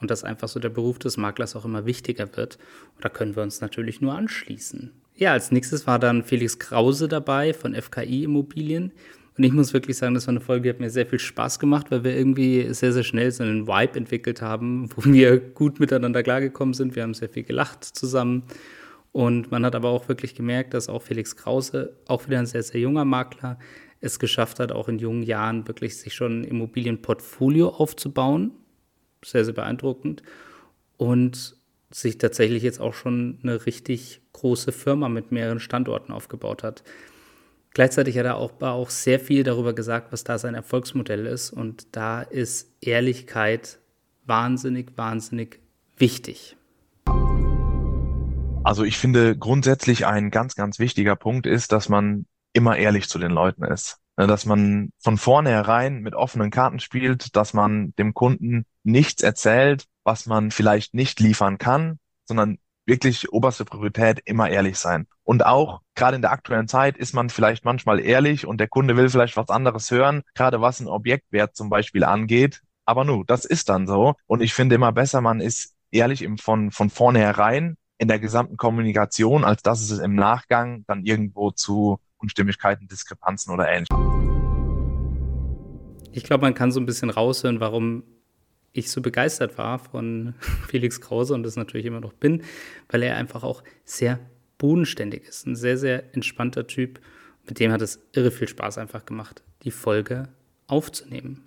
[0.00, 2.56] und dass einfach so der Beruf des Maklers auch immer wichtiger wird.
[2.94, 4.92] Und da können wir uns natürlich nur anschließen.
[5.18, 8.92] Ja, als nächstes war dann Felix Krause dabei von FKI Immobilien.
[9.36, 11.58] Und ich muss wirklich sagen, das war eine Folge, die hat mir sehr viel Spaß
[11.58, 15.80] gemacht, weil wir irgendwie sehr, sehr schnell so einen Vibe entwickelt haben, wo wir gut
[15.80, 16.96] miteinander klargekommen sind.
[16.96, 18.42] Wir haben sehr viel gelacht zusammen.
[19.12, 22.62] Und man hat aber auch wirklich gemerkt, dass auch Felix Krause, auch wieder ein sehr,
[22.62, 23.58] sehr junger Makler,
[24.02, 28.52] es geschafft hat, auch in jungen Jahren wirklich sich schon ein Immobilienportfolio aufzubauen.
[29.24, 30.22] Sehr, sehr beeindruckend.
[30.98, 31.56] Und
[31.96, 36.82] sich tatsächlich jetzt auch schon eine richtig große Firma mit mehreren Standorten aufgebaut hat.
[37.72, 41.50] Gleichzeitig hat er auch, auch sehr viel darüber gesagt, was da sein Erfolgsmodell ist.
[41.50, 43.78] Und da ist Ehrlichkeit
[44.26, 45.58] wahnsinnig, wahnsinnig
[45.96, 46.58] wichtig.
[48.62, 53.18] Also ich finde grundsätzlich ein ganz, ganz wichtiger Punkt ist, dass man immer ehrlich zu
[53.18, 54.00] den Leuten ist.
[54.18, 59.86] Ne, dass man von vornherein mit offenen Karten spielt, dass man dem Kunden nichts erzählt,
[60.06, 65.06] was man vielleicht nicht liefern kann, sondern wirklich oberste Priorität immer ehrlich sein.
[65.24, 68.96] Und auch gerade in der aktuellen Zeit ist man vielleicht manchmal ehrlich und der Kunde
[68.96, 72.62] will vielleicht was anderes hören, gerade was ein Objektwert zum Beispiel angeht.
[72.84, 74.14] Aber nu, das ist dann so.
[74.26, 78.56] Und ich finde immer besser, man ist ehrlich im, von, von vornherein in der gesamten
[78.56, 83.96] Kommunikation, als dass es im Nachgang dann irgendwo zu Unstimmigkeiten, Diskrepanzen oder ähnlichem.
[86.12, 88.04] Ich glaube, man kann so ein bisschen raushören, warum
[88.76, 90.34] ich so begeistert war von
[90.68, 92.42] Felix Krause und das natürlich immer noch bin,
[92.88, 94.18] weil er einfach auch sehr
[94.58, 95.46] bodenständig ist.
[95.46, 97.00] Ein sehr, sehr entspannter Typ.
[97.46, 100.28] Mit dem hat es irre viel Spaß einfach gemacht, die Folge
[100.66, 101.42] aufzunehmen.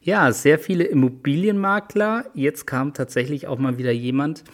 [0.00, 2.26] Ja, sehr viele Immobilienmakler.
[2.34, 4.44] Jetzt kam tatsächlich auch mal wieder jemand,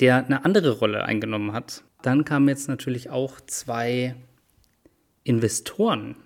[0.00, 1.84] der eine andere Rolle eingenommen hat.
[2.02, 4.16] Dann kamen jetzt natürlich auch zwei
[5.22, 6.16] Investoren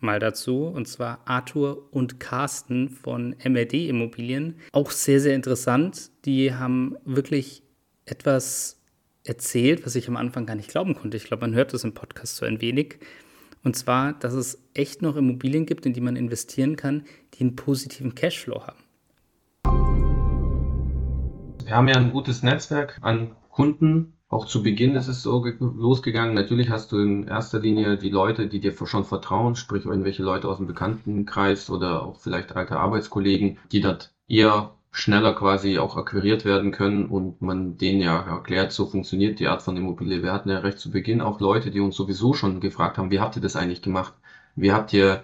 [0.00, 4.56] mal dazu, und zwar Arthur und Carsten von MRD Immobilien.
[4.72, 6.10] Auch sehr, sehr interessant.
[6.24, 7.62] Die haben wirklich
[8.04, 8.80] etwas
[9.24, 11.16] erzählt, was ich am Anfang gar nicht glauben konnte.
[11.16, 12.98] Ich glaube, man hört das im Podcast so ein wenig.
[13.64, 17.56] Und zwar, dass es echt noch Immobilien gibt, in die man investieren kann, die einen
[17.56, 18.78] positiven Cashflow haben.
[21.64, 24.14] Wir haben ja ein gutes Netzwerk an Kunden.
[24.30, 26.34] Auch zu Beginn ist es so losgegangen.
[26.34, 30.48] Natürlich hast du in erster Linie die Leute, die dir schon vertrauen, sprich irgendwelche Leute
[30.48, 36.44] aus dem Bekanntenkreis oder auch vielleicht alte Arbeitskollegen, die dort eher schneller quasi auch akquiriert
[36.44, 40.22] werden können und man denen ja erklärt, so funktioniert die Art von Immobilie.
[40.22, 43.20] Wir hatten ja recht zu Beginn auch Leute, die uns sowieso schon gefragt haben, wie
[43.20, 44.12] habt ihr das eigentlich gemacht?
[44.56, 45.22] Wie habt ihr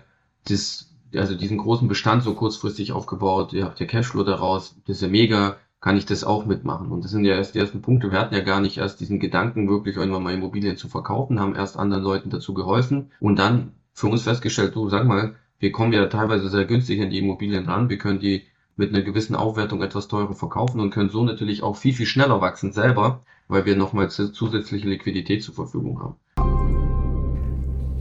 [0.48, 3.52] das, also diesen großen Bestand so kurzfristig aufgebaut?
[3.52, 4.76] Ihr habt ja Cashflow daraus.
[4.86, 6.90] Das ist ja mega kann ich das auch mitmachen.
[6.90, 8.10] Und das sind ja erst die ersten Punkte.
[8.10, 11.54] Wir hatten ja gar nicht erst diesen Gedanken, wirklich irgendwann mal Immobilien zu verkaufen, haben
[11.54, 15.92] erst anderen Leuten dazu geholfen und dann für uns festgestellt, du sag mal, wir kommen
[15.92, 18.44] ja teilweise sehr günstig an die Immobilien ran, wir können die
[18.76, 22.40] mit einer gewissen Aufwertung etwas teurer verkaufen und können so natürlich auch viel, viel schneller
[22.40, 26.73] wachsen selber, weil wir nochmal zusätzliche Liquidität zur Verfügung haben.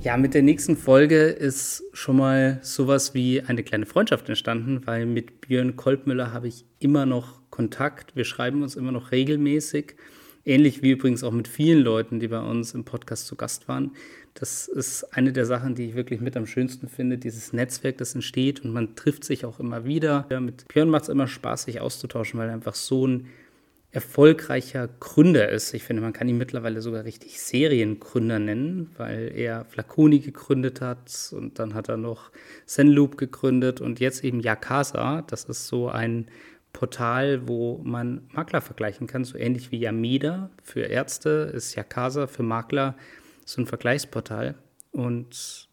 [0.03, 5.05] Ja, mit der nächsten Folge ist schon mal sowas wie eine kleine Freundschaft entstanden, weil
[5.05, 8.13] mit Björn Kolbmüller habe ich immer noch Kontakt.
[8.13, 9.95] Wir schreiben uns immer noch regelmäßig.
[10.43, 13.91] Ähnlich wie übrigens auch mit vielen Leuten, die bei uns im Podcast zu Gast waren.
[14.33, 18.13] Das ist eine der Sachen, die ich wirklich mit am schönsten finde, dieses Netzwerk, das
[18.13, 20.27] entsteht und man trifft sich auch immer wieder.
[20.41, 23.27] Mit Björn macht es immer Spaß, sich auszutauschen, weil er einfach so ein
[23.93, 25.73] erfolgreicher Gründer ist.
[25.75, 31.31] Ich finde, man kann ihn mittlerweile sogar richtig Seriengründer nennen, weil er Flaconi gegründet hat
[31.31, 32.31] und dann hat er noch
[32.65, 35.21] Zenloop gegründet und jetzt eben Yakasa.
[35.21, 36.27] Das ist so ein
[36.73, 42.41] Portal, wo man Makler vergleichen kann, so ähnlich wie Yamida für Ärzte ist Yakasa für
[42.41, 42.97] Makler
[43.45, 44.55] so ein Vergleichsportal.
[44.91, 45.67] Und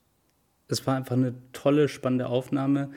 [0.69, 2.91] es war einfach eine tolle, spannende Aufnahme.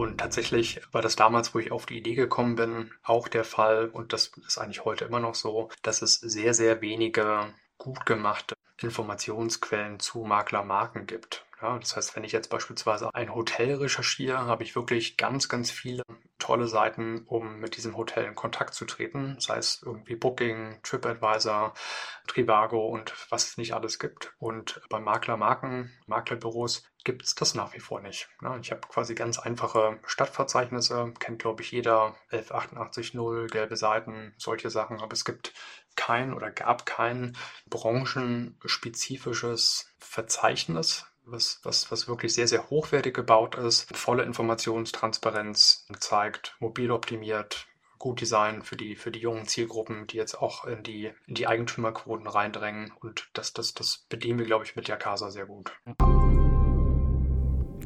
[0.00, 3.90] Und tatsächlich war das damals, wo ich auf die Idee gekommen bin, auch der Fall,
[3.90, 8.54] und das ist eigentlich heute immer noch so, dass es sehr, sehr wenige gut gemachte
[8.78, 11.44] Informationsquellen zu Maklermarken gibt.
[11.62, 15.70] Ja, das heißt, wenn ich jetzt beispielsweise ein Hotel recherchiere, habe ich wirklich ganz, ganz
[15.70, 16.04] viele
[16.38, 19.36] tolle Seiten, um mit diesem Hotel in Kontakt zu treten.
[19.38, 21.74] Sei es irgendwie Booking, TripAdvisor,
[22.26, 24.32] Trivago und was es nicht alles gibt.
[24.38, 28.30] Und bei Maklermarken, Maklerbüros gibt es das nach wie vor nicht.
[28.62, 35.02] Ich habe quasi ganz einfache Stadtverzeichnisse, kennt glaube ich jeder, 11880, gelbe Seiten, solche Sachen,
[35.02, 35.52] aber es gibt
[35.94, 37.36] kein oder gab kein
[37.68, 46.90] branchenspezifisches Verzeichnis was, was, was wirklich sehr, sehr hochwertig gebaut ist, volle Informationstransparenz zeigt, mobil
[46.90, 47.66] optimiert,
[47.98, 51.46] gut Design für die, für die jungen Zielgruppen, die jetzt auch in die, in die
[51.46, 52.92] Eigentümerquoten reindrängen.
[53.00, 55.70] Und das, das, das bedienen wir, glaube ich, mit Yakasa sehr gut.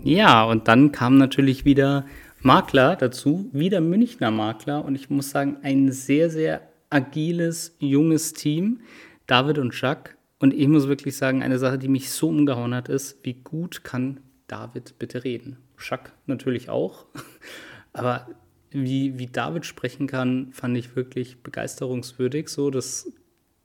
[0.03, 2.07] Ja, und dann kam natürlich wieder
[2.41, 4.85] Makler dazu, wieder Münchner Makler.
[4.85, 8.83] Und ich muss sagen, ein sehr, sehr agiles, junges Team.
[9.27, 10.15] David und Jacques
[10.45, 13.83] und ich muss wirklich sagen, eine Sache, die mich so umgehauen hat, ist, wie gut
[13.83, 15.57] kann David bitte reden?
[15.79, 17.07] Schack natürlich auch.
[17.95, 18.29] Aber
[18.71, 22.51] wie, wie David sprechen kann, fand ich wirklich begeisterungswürdig.
[22.51, 23.11] So, das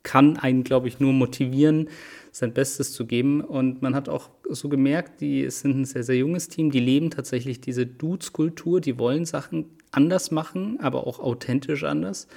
[0.03, 1.89] kann einen, glaube ich, nur motivieren,
[2.32, 3.41] sein Bestes zu geben.
[3.41, 7.09] Und man hat auch so gemerkt, die sind ein sehr, sehr junges Team, die leben
[7.09, 12.30] tatsächlich diese Dudes-Kultur, die wollen Sachen anders machen, aber auch authentisch anders.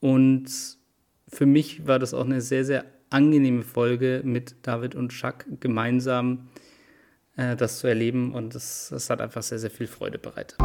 [0.00, 0.50] Und
[1.28, 6.48] für mich war das auch eine sehr, sehr angenehme Folge mit David und Chuck gemeinsam
[7.36, 8.34] äh, das zu erleben.
[8.34, 10.58] Und das hat einfach sehr, sehr viel Freude bereitet.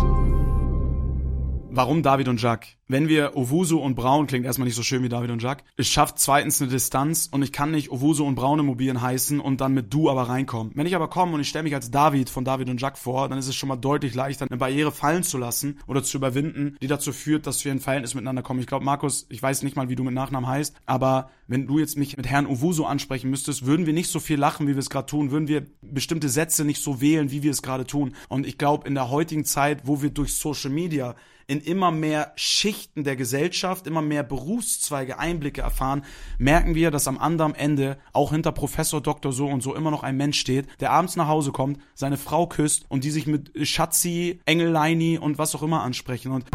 [1.78, 2.69] Warum David und Jack?
[2.88, 5.63] Wenn wir Owusu und Braun klingt erstmal nicht so schön wie David und Jack.
[5.75, 9.61] Es schafft zweitens eine Distanz und ich kann nicht Owusu und Braun Immobilien heißen und
[9.61, 10.71] dann mit du aber reinkommen.
[10.73, 13.30] Wenn ich aber komme und ich stelle mich als David von David und Jack vor,
[13.30, 16.78] dann ist es schon mal deutlich leichter, eine Barriere fallen zu lassen oder zu überwinden,
[16.82, 18.59] die dazu führt, dass wir in Verhältnis miteinander kommen.
[18.59, 21.78] Ich glaube, Markus, ich weiß nicht mal, wie du mit Nachnamen heißt, aber wenn du
[21.78, 24.80] jetzt mich mit Herrn Owusu ansprechen müsstest, würden wir nicht so viel lachen, wie wir
[24.80, 28.15] es gerade tun, würden wir bestimmte Sätze nicht so wählen, wie wir es gerade tun.
[28.30, 31.13] Und ich glaube, in der heutigen Zeit, wo wir durch Social Media
[31.47, 36.03] in immer mehr Schichten der Gesellschaft, immer mehr Berufszweige Einblicke erfahren,
[36.37, 40.03] merken wir, dass am anderen Ende auch hinter Professor Doktor so und so immer noch
[40.03, 43.51] ein Mensch steht, der abends nach Hause kommt, seine Frau küsst und die sich mit
[43.65, 46.33] Schatzi, Engelleini und was auch immer ansprechen.
[46.33, 46.45] Und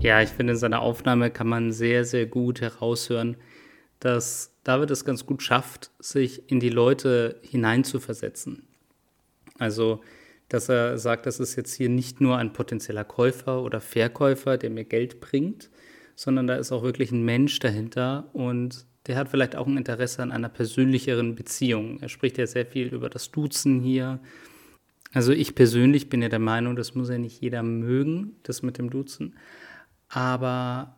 [0.00, 3.36] ja, ich finde, in seiner Aufnahme kann man sehr, sehr gut heraushören,
[4.00, 8.66] dass David es ganz gut schafft, sich in die Leute hineinzuversetzen.
[9.58, 10.00] Also
[10.48, 14.70] dass er sagt, das ist jetzt hier nicht nur ein potenzieller Käufer oder Verkäufer, der
[14.70, 15.70] mir Geld bringt,
[16.14, 20.22] sondern da ist auch wirklich ein Mensch dahinter und der hat vielleicht auch ein Interesse
[20.22, 22.00] an einer persönlicheren Beziehung.
[22.00, 24.20] Er spricht ja sehr viel über das Duzen hier.
[25.12, 28.78] Also ich persönlich bin ja der Meinung, das muss ja nicht jeder mögen, das mit
[28.78, 29.36] dem Duzen.
[30.08, 30.96] Aber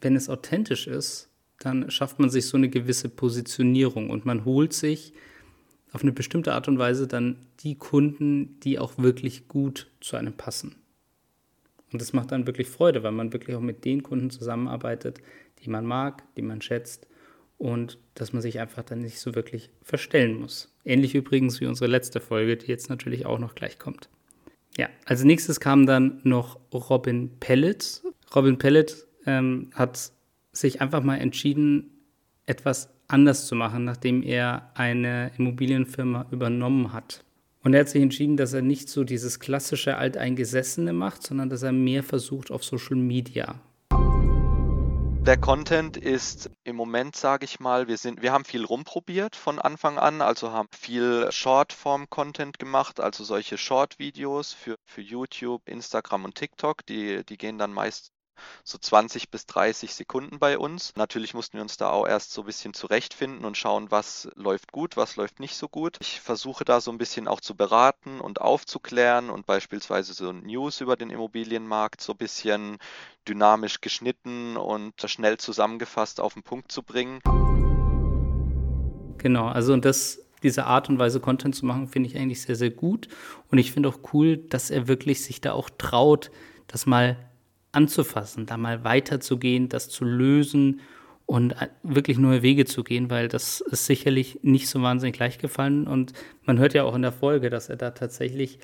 [0.00, 4.72] wenn es authentisch ist, dann schafft man sich so eine gewisse Positionierung und man holt
[4.72, 5.12] sich
[5.92, 10.34] auf eine bestimmte Art und Weise dann die Kunden, die auch wirklich gut zu einem
[10.34, 10.76] passen.
[11.92, 15.20] Und das macht dann wirklich Freude, weil man wirklich auch mit den Kunden zusammenarbeitet,
[15.62, 17.06] die man mag, die man schätzt
[17.56, 20.72] und dass man sich einfach dann nicht so wirklich verstellen muss.
[20.84, 24.08] Ähnlich übrigens wie unsere letzte Folge, die jetzt natürlich auch noch gleich kommt.
[24.76, 28.02] Ja, als nächstes kam dann noch Robin Pellet.
[28.34, 30.12] Robin Pellet ähm, hat
[30.52, 31.90] sich einfach mal entschieden,
[32.46, 37.24] etwas anders zu machen, nachdem er eine Immobilienfirma übernommen hat.
[37.62, 41.62] Und er hat sich entschieden, dass er nicht so dieses klassische Alteingesessene macht, sondern dass
[41.62, 43.60] er mehr versucht auf Social Media.
[45.28, 49.58] Der Content ist im Moment, sage ich mal, wir sind, wir haben viel rumprobiert von
[49.58, 56.36] Anfang an, also haben viel Shortform-Content gemacht, also solche Short-Videos für, für YouTube, Instagram und
[56.36, 58.12] TikTok, die, die gehen dann meist
[58.64, 60.92] so 20 bis 30 Sekunden bei uns.
[60.96, 64.72] Natürlich mussten wir uns da auch erst so ein bisschen zurechtfinden und schauen, was läuft
[64.72, 65.96] gut, was läuft nicht so gut.
[66.00, 70.80] Ich versuche da so ein bisschen auch zu beraten und aufzuklären und beispielsweise so News
[70.80, 72.78] über den Immobilienmarkt so ein bisschen
[73.28, 77.20] dynamisch geschnitten und schnell zusammengefasst auf den Punkt zu bringen.
[79.18, 82.56] Genau, also und das diese Art und Weise Content zu machen, finde ich eigentlich sehr,
[82.56, 83.08] sehr gut.
[83.50, 86.30] Und ich finde auch cool, dass er wirklich sich da auch traut,
[86.66, 87.16] das mal
[87.78, 90.80] anzufassen, da mal weiterzugehen, das zu lösen
[91.26, 95.40] und äh, wirklich neue Wege zu gehen, weil das ist sicherlich nicht so wahnsinnig leicht
[95.40, 95.86] gefallen.
[95.86, 96.12] Und
[96.42, 98.58] man hört ja auch in der Folge, dass er da tatsächlich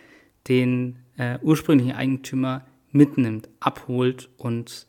[0.49, 4.89] den äh, ursprünglichen Eigentümer mitnimmt, abholt und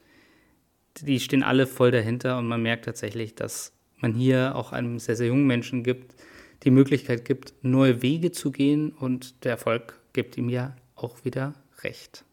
[1.02, 5.16] die stehen alle voll dahinter und man merkt tatsächlich, dass man hier auch einem sehr,
[5.16, 6.16] sehr jungen Menschen gibt,
[6.64, 11.54] die Möglichkeit gibt, neue Wege zu gehen und der Erfolg gibt ihm ja auch wieder
[11.84, 12.25] recht.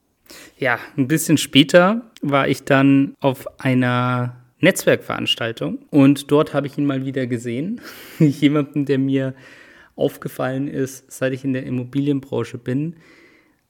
[0.59, 6.87] Ja, ein bisschen später war ich dann auf einer Netzwerkveranstaltung und dort habe ich ihn
[6.87, 7.80] mal wieder gesehen.
[8.18, 9.35] Jemanden, der mir
[9.97, 12.97] aufgefallen ist, seit ich in der Immobilienbranche bin.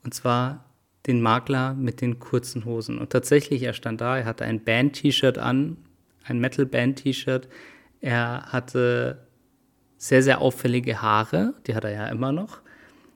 [0.05, 0.65] Und zwar
[1.07, 2.99] den Makler mit den kurzen Hosen.
[2.99, 5.77] Und tatsächlich, er stand da, er hatte ein Band-T-Shirt an,
[6.25, 7.49] ein Metal-Band-T-Shirt.
[8.01, 9.27] Er hatte
[9.97, 12.61] sehr, sehr auffällige Haare, die hat er ja immer noch.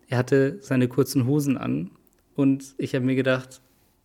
[0.09, 1.91] Er hatte seine kurzen Hosen an
[2.37, 3.61] und ich habe mir gedacht,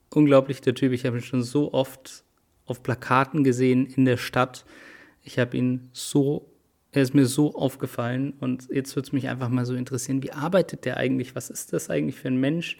[0.09, 0.93] unglaublich der Typ.
[0.93, 2.23] Ich habe ihn schon so oft
[2.65, 4.65] auf Plakaten gesehen in der Stadt.
[5.23, 6.49] Ich habe ihn so,
[6.91, 8.33] er ist mir so aufgefallen.
[8.39, 11.35] Und jetzt würde es mich einfach mal so interessieren, wie arbeitet der eigentlich?
[11.35, 12.77] Was ist das eigentlich für ein Mensch?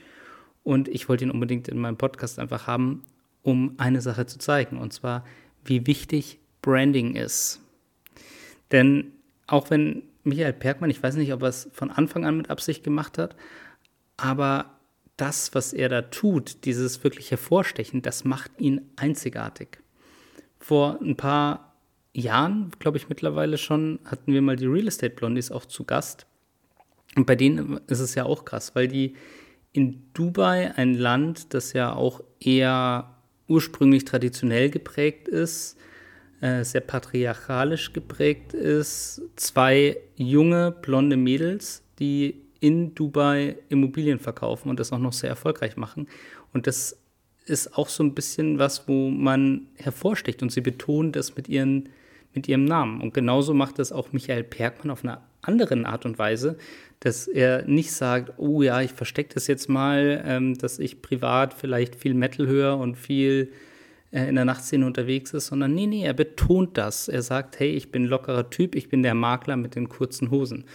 [0.63, 3.03] Und ich wollte ihn unbedingt in meinem Podcast einfach haben,
[3.41, 4.77] um eine Sache zu zeigen.
[4.77, 5.25] Und zwar,
[5.65, 7.59] wie wichtig Branding ist.
[8.71, 9.11] Denn
[9.47, 12.83] auch wenn Michael Perkmann, ich weiß nicht, ob er es von Anfang an mit Absicht
[12.83, 13.35] gemacht hat,
[14.15, 14.77] aber
[15.21, 19.77] das, was er da tut, dieses wirklich Hervorstechen, das macht ihn einzigartig.
[20.59, 21.75] Vor ein paar
[22.13, 26.25] Jahren, glaube ich mittlerweile schon, hatten wir mal die Real Estate Blondies auch zu Gast.
[27.15, 29.15] Und bei denen ist es ja auch krass, weil die
[29.73, 33.15] in Dubai, ein Land, das ja auch eher
[33.47, 35.77] ursprünglich traditionell geprägt ist,
[36.41, 44.79] äh, sehr patriarchalisch geprägt ist, zwei junge blonde Mädels, die in Dubai Immobilien verkaufen und
[44.79, 46.07] das auch noch sehr erfolgreich machen.
[46.53, 46.97] Und das
[47.45, 51.89] ist auch so ein bisschen was, wo man hervorsticht und sie betonen das mit, ihren,
[52.33, 53.01] mit ihrem Namen.
[53.01, 56.55] Und genauso macht das auch Michael Perkmann auf einer anderen Art und Weise,
[56.99, 61.55] dass er nicht sagt, oh ja, ich verstecke das jetzt mal, ähm, dass ich privat
[61.55, 63.51] vielleicht viel Metal höre und viel
[64.11, 67.07] äh, in der Nachtszene unterwegs ist, sondern nee, nee, er betont das.
[67.07, 70.65] Er sagt, hey, ich bin lockerer Typ, ich bin der Makler mit den kurzen Hosen.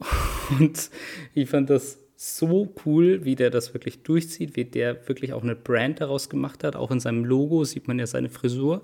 [0.58, 0.90] Und
[1.34, 5.54] ich fand das so cool, wie der das wirklich durchzieht, wie der wirklich auch eine
[5.54, 6.74] Brand daraus gemacht hat.
[6.74, 8.82] Auch in seinem Logo sieht man ja seine Frisur.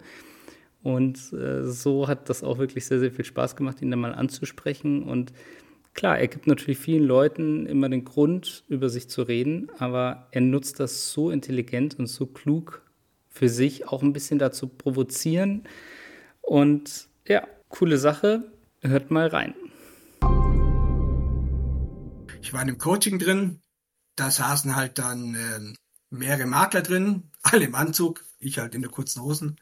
[0.82, 4.14] Und äh, so hat das auch wirklich sehr, sehr viel Spaß gemacht, ihn da mal
[4.14, 5.02] anzusprechen.
[5.04, 5.32] Und
[5.94, 10.40] klar, er gibt natürlich vielen Leuten immer den Grund, über sich zu reden, aber er
[10.40, 12.82] nutzt das so intelligent und so klug
[13.28, 15.62] für sich, auch ein bisschen dazu provozieren.
[16.42, 18.42] Und ja, coole Sache.
[18.82, 19.54] Hört mal rein.
[22.42, 23.62] Ich war in einem Coaching drin,
[24.16, 25.74] da saßen halt dann äh,
[26.10, 29.60] mehrere Makler drin, alle im Anzug, ich halt in der kurzen Hosen.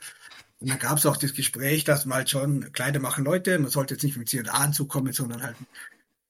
[0.58, 3.70] Und dann gab es auch das Gespräch, dass man halt schon Kleider machen Leute, man
[3.70, 5.56] sollte jetzt nicht mit C&A-Anzug kommen, sondern halt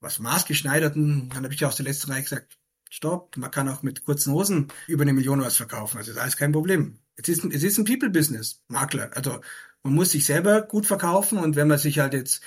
[0.01, 1.29] was maßgeschneiderten.
[1.29, 2.57] Dann habe ich aus der letzten Reihe gesagt,
[2.89, 6.21] stopp, man kann auch mit kurzen Hosen über eine Million was verkaufen, also das ist
[6.21, 6.99] alles kein Problem.
[7.15, 9.11] Es ist, es ist ein People-Business, Makler.
[9.15, 9.39] Also
[9.83, 12.41] man muss sich selber gut verkaufen und wenn man sich halt jetzt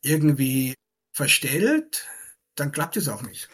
[0.00, 0.74] irgendwie
[1.12, 2.06] verstellt,
[2.60, 3.48] dann klappt es auch nicht.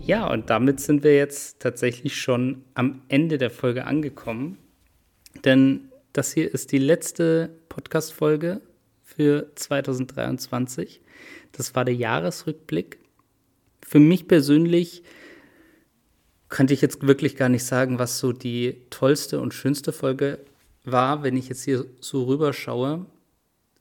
[0.00, 4.58] Ja, und damit sind wir jetzt tatsächlich schon am Ende der Folge angekommen.
[5.44, 8.60] Denn das hier ist die letzte Podcast-Folge
[9.02, 11.00] für 2023.
[11.52, 12.98] Das war der Jahresrückblick.
[13.82, 15.02] Für mich persönlich
[16.48, 20.40] könnte ich jetzt wirklich gar nicht sagen, was so die tollste und schönste Folge
[20.84, 23.06] war, wenn ich jetzt hier so rüberschaue.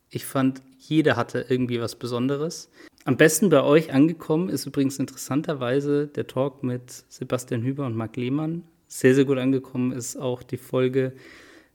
[0.10, 2.70] Ich fand, jeder hatte irgendwie was Besonderes.
[3.10, 8.16] Am besten bei euch angekommen ist übrigens interessanterweise der Talk mit Sebastian Hüber und Marc
[8.18, 8.62] Lehmann.
[8.88, 11.14] Sehr, sehr gut angekommen ist auch die Folge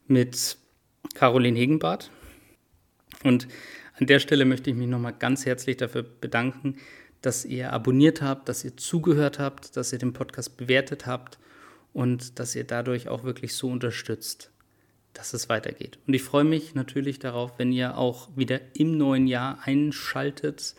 [0.06, 0.56] mit
[1.14, 2.12] Caroline Hegenbart.
[3.24, 3.48] Und
[3.98, 6.76] an der Stelle möchte ich mich nochmal ganz herzlich dafür bedanken,
[7.20, 11.40] dass ihr abonniert habt, dass ihr zugehört habt, dass ihr den Podcast bewertet habt
[11.92, 14.52] und dass ihr dadurch auch wirklich so unterstützt
[15.14, 15.98] dass es weitergeht.
[16.08, 20.74] Und ich freue mich natürlich darauf, wenn ihr auch wieder im neuen Jahr einschaltet,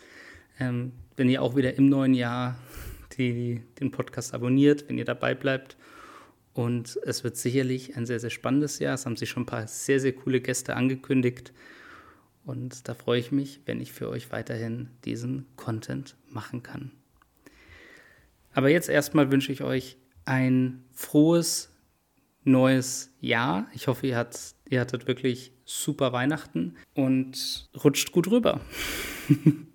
[0.60, 2.58] ähm, wenn ihr auch wieder im neuen Jahr
[3.18, 5.78] die, den Podcast abonniert, wenn ihr dabei bleibt.
[6.54, 8.94] Und es wird sicherlich ein sehr, sehr spannendes Jahr.
[8.94, 11.54] Es haben sich schon ein paar sehr, sehr coole Gäste angekündigt.
[12.46, 16.92] Und da freue ich mich, wenn ich für euch weiterhin diesen Content machen kann.
[18.54, 21.72] Aber jetzt erstmal wünsche ich euch ein frohes
[22.44, 23.68] neues Jahr.
[23.74, 24.40] Ich hoffe, ihr, hat,
[24.70, 28.62] ihr hattet wirklich super Weihnachten und rutscht gut rüber.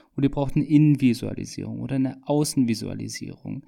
[0.15, 3.65] oder ihr braucht eine Innenvisualisierung oder eine Außenvisualisierung,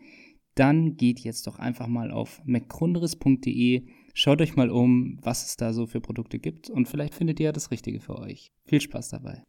[0.56, 5.74] dann geht jetzt doch einfach mal auf mcgrundriss.de, schaut euch mal um, was es da
[5.74, 8.52] so für Produkte gibt und vielleicht findet ihr ja das Richtige für euch.
[8.66, 9.42] Viel Spaß dabei.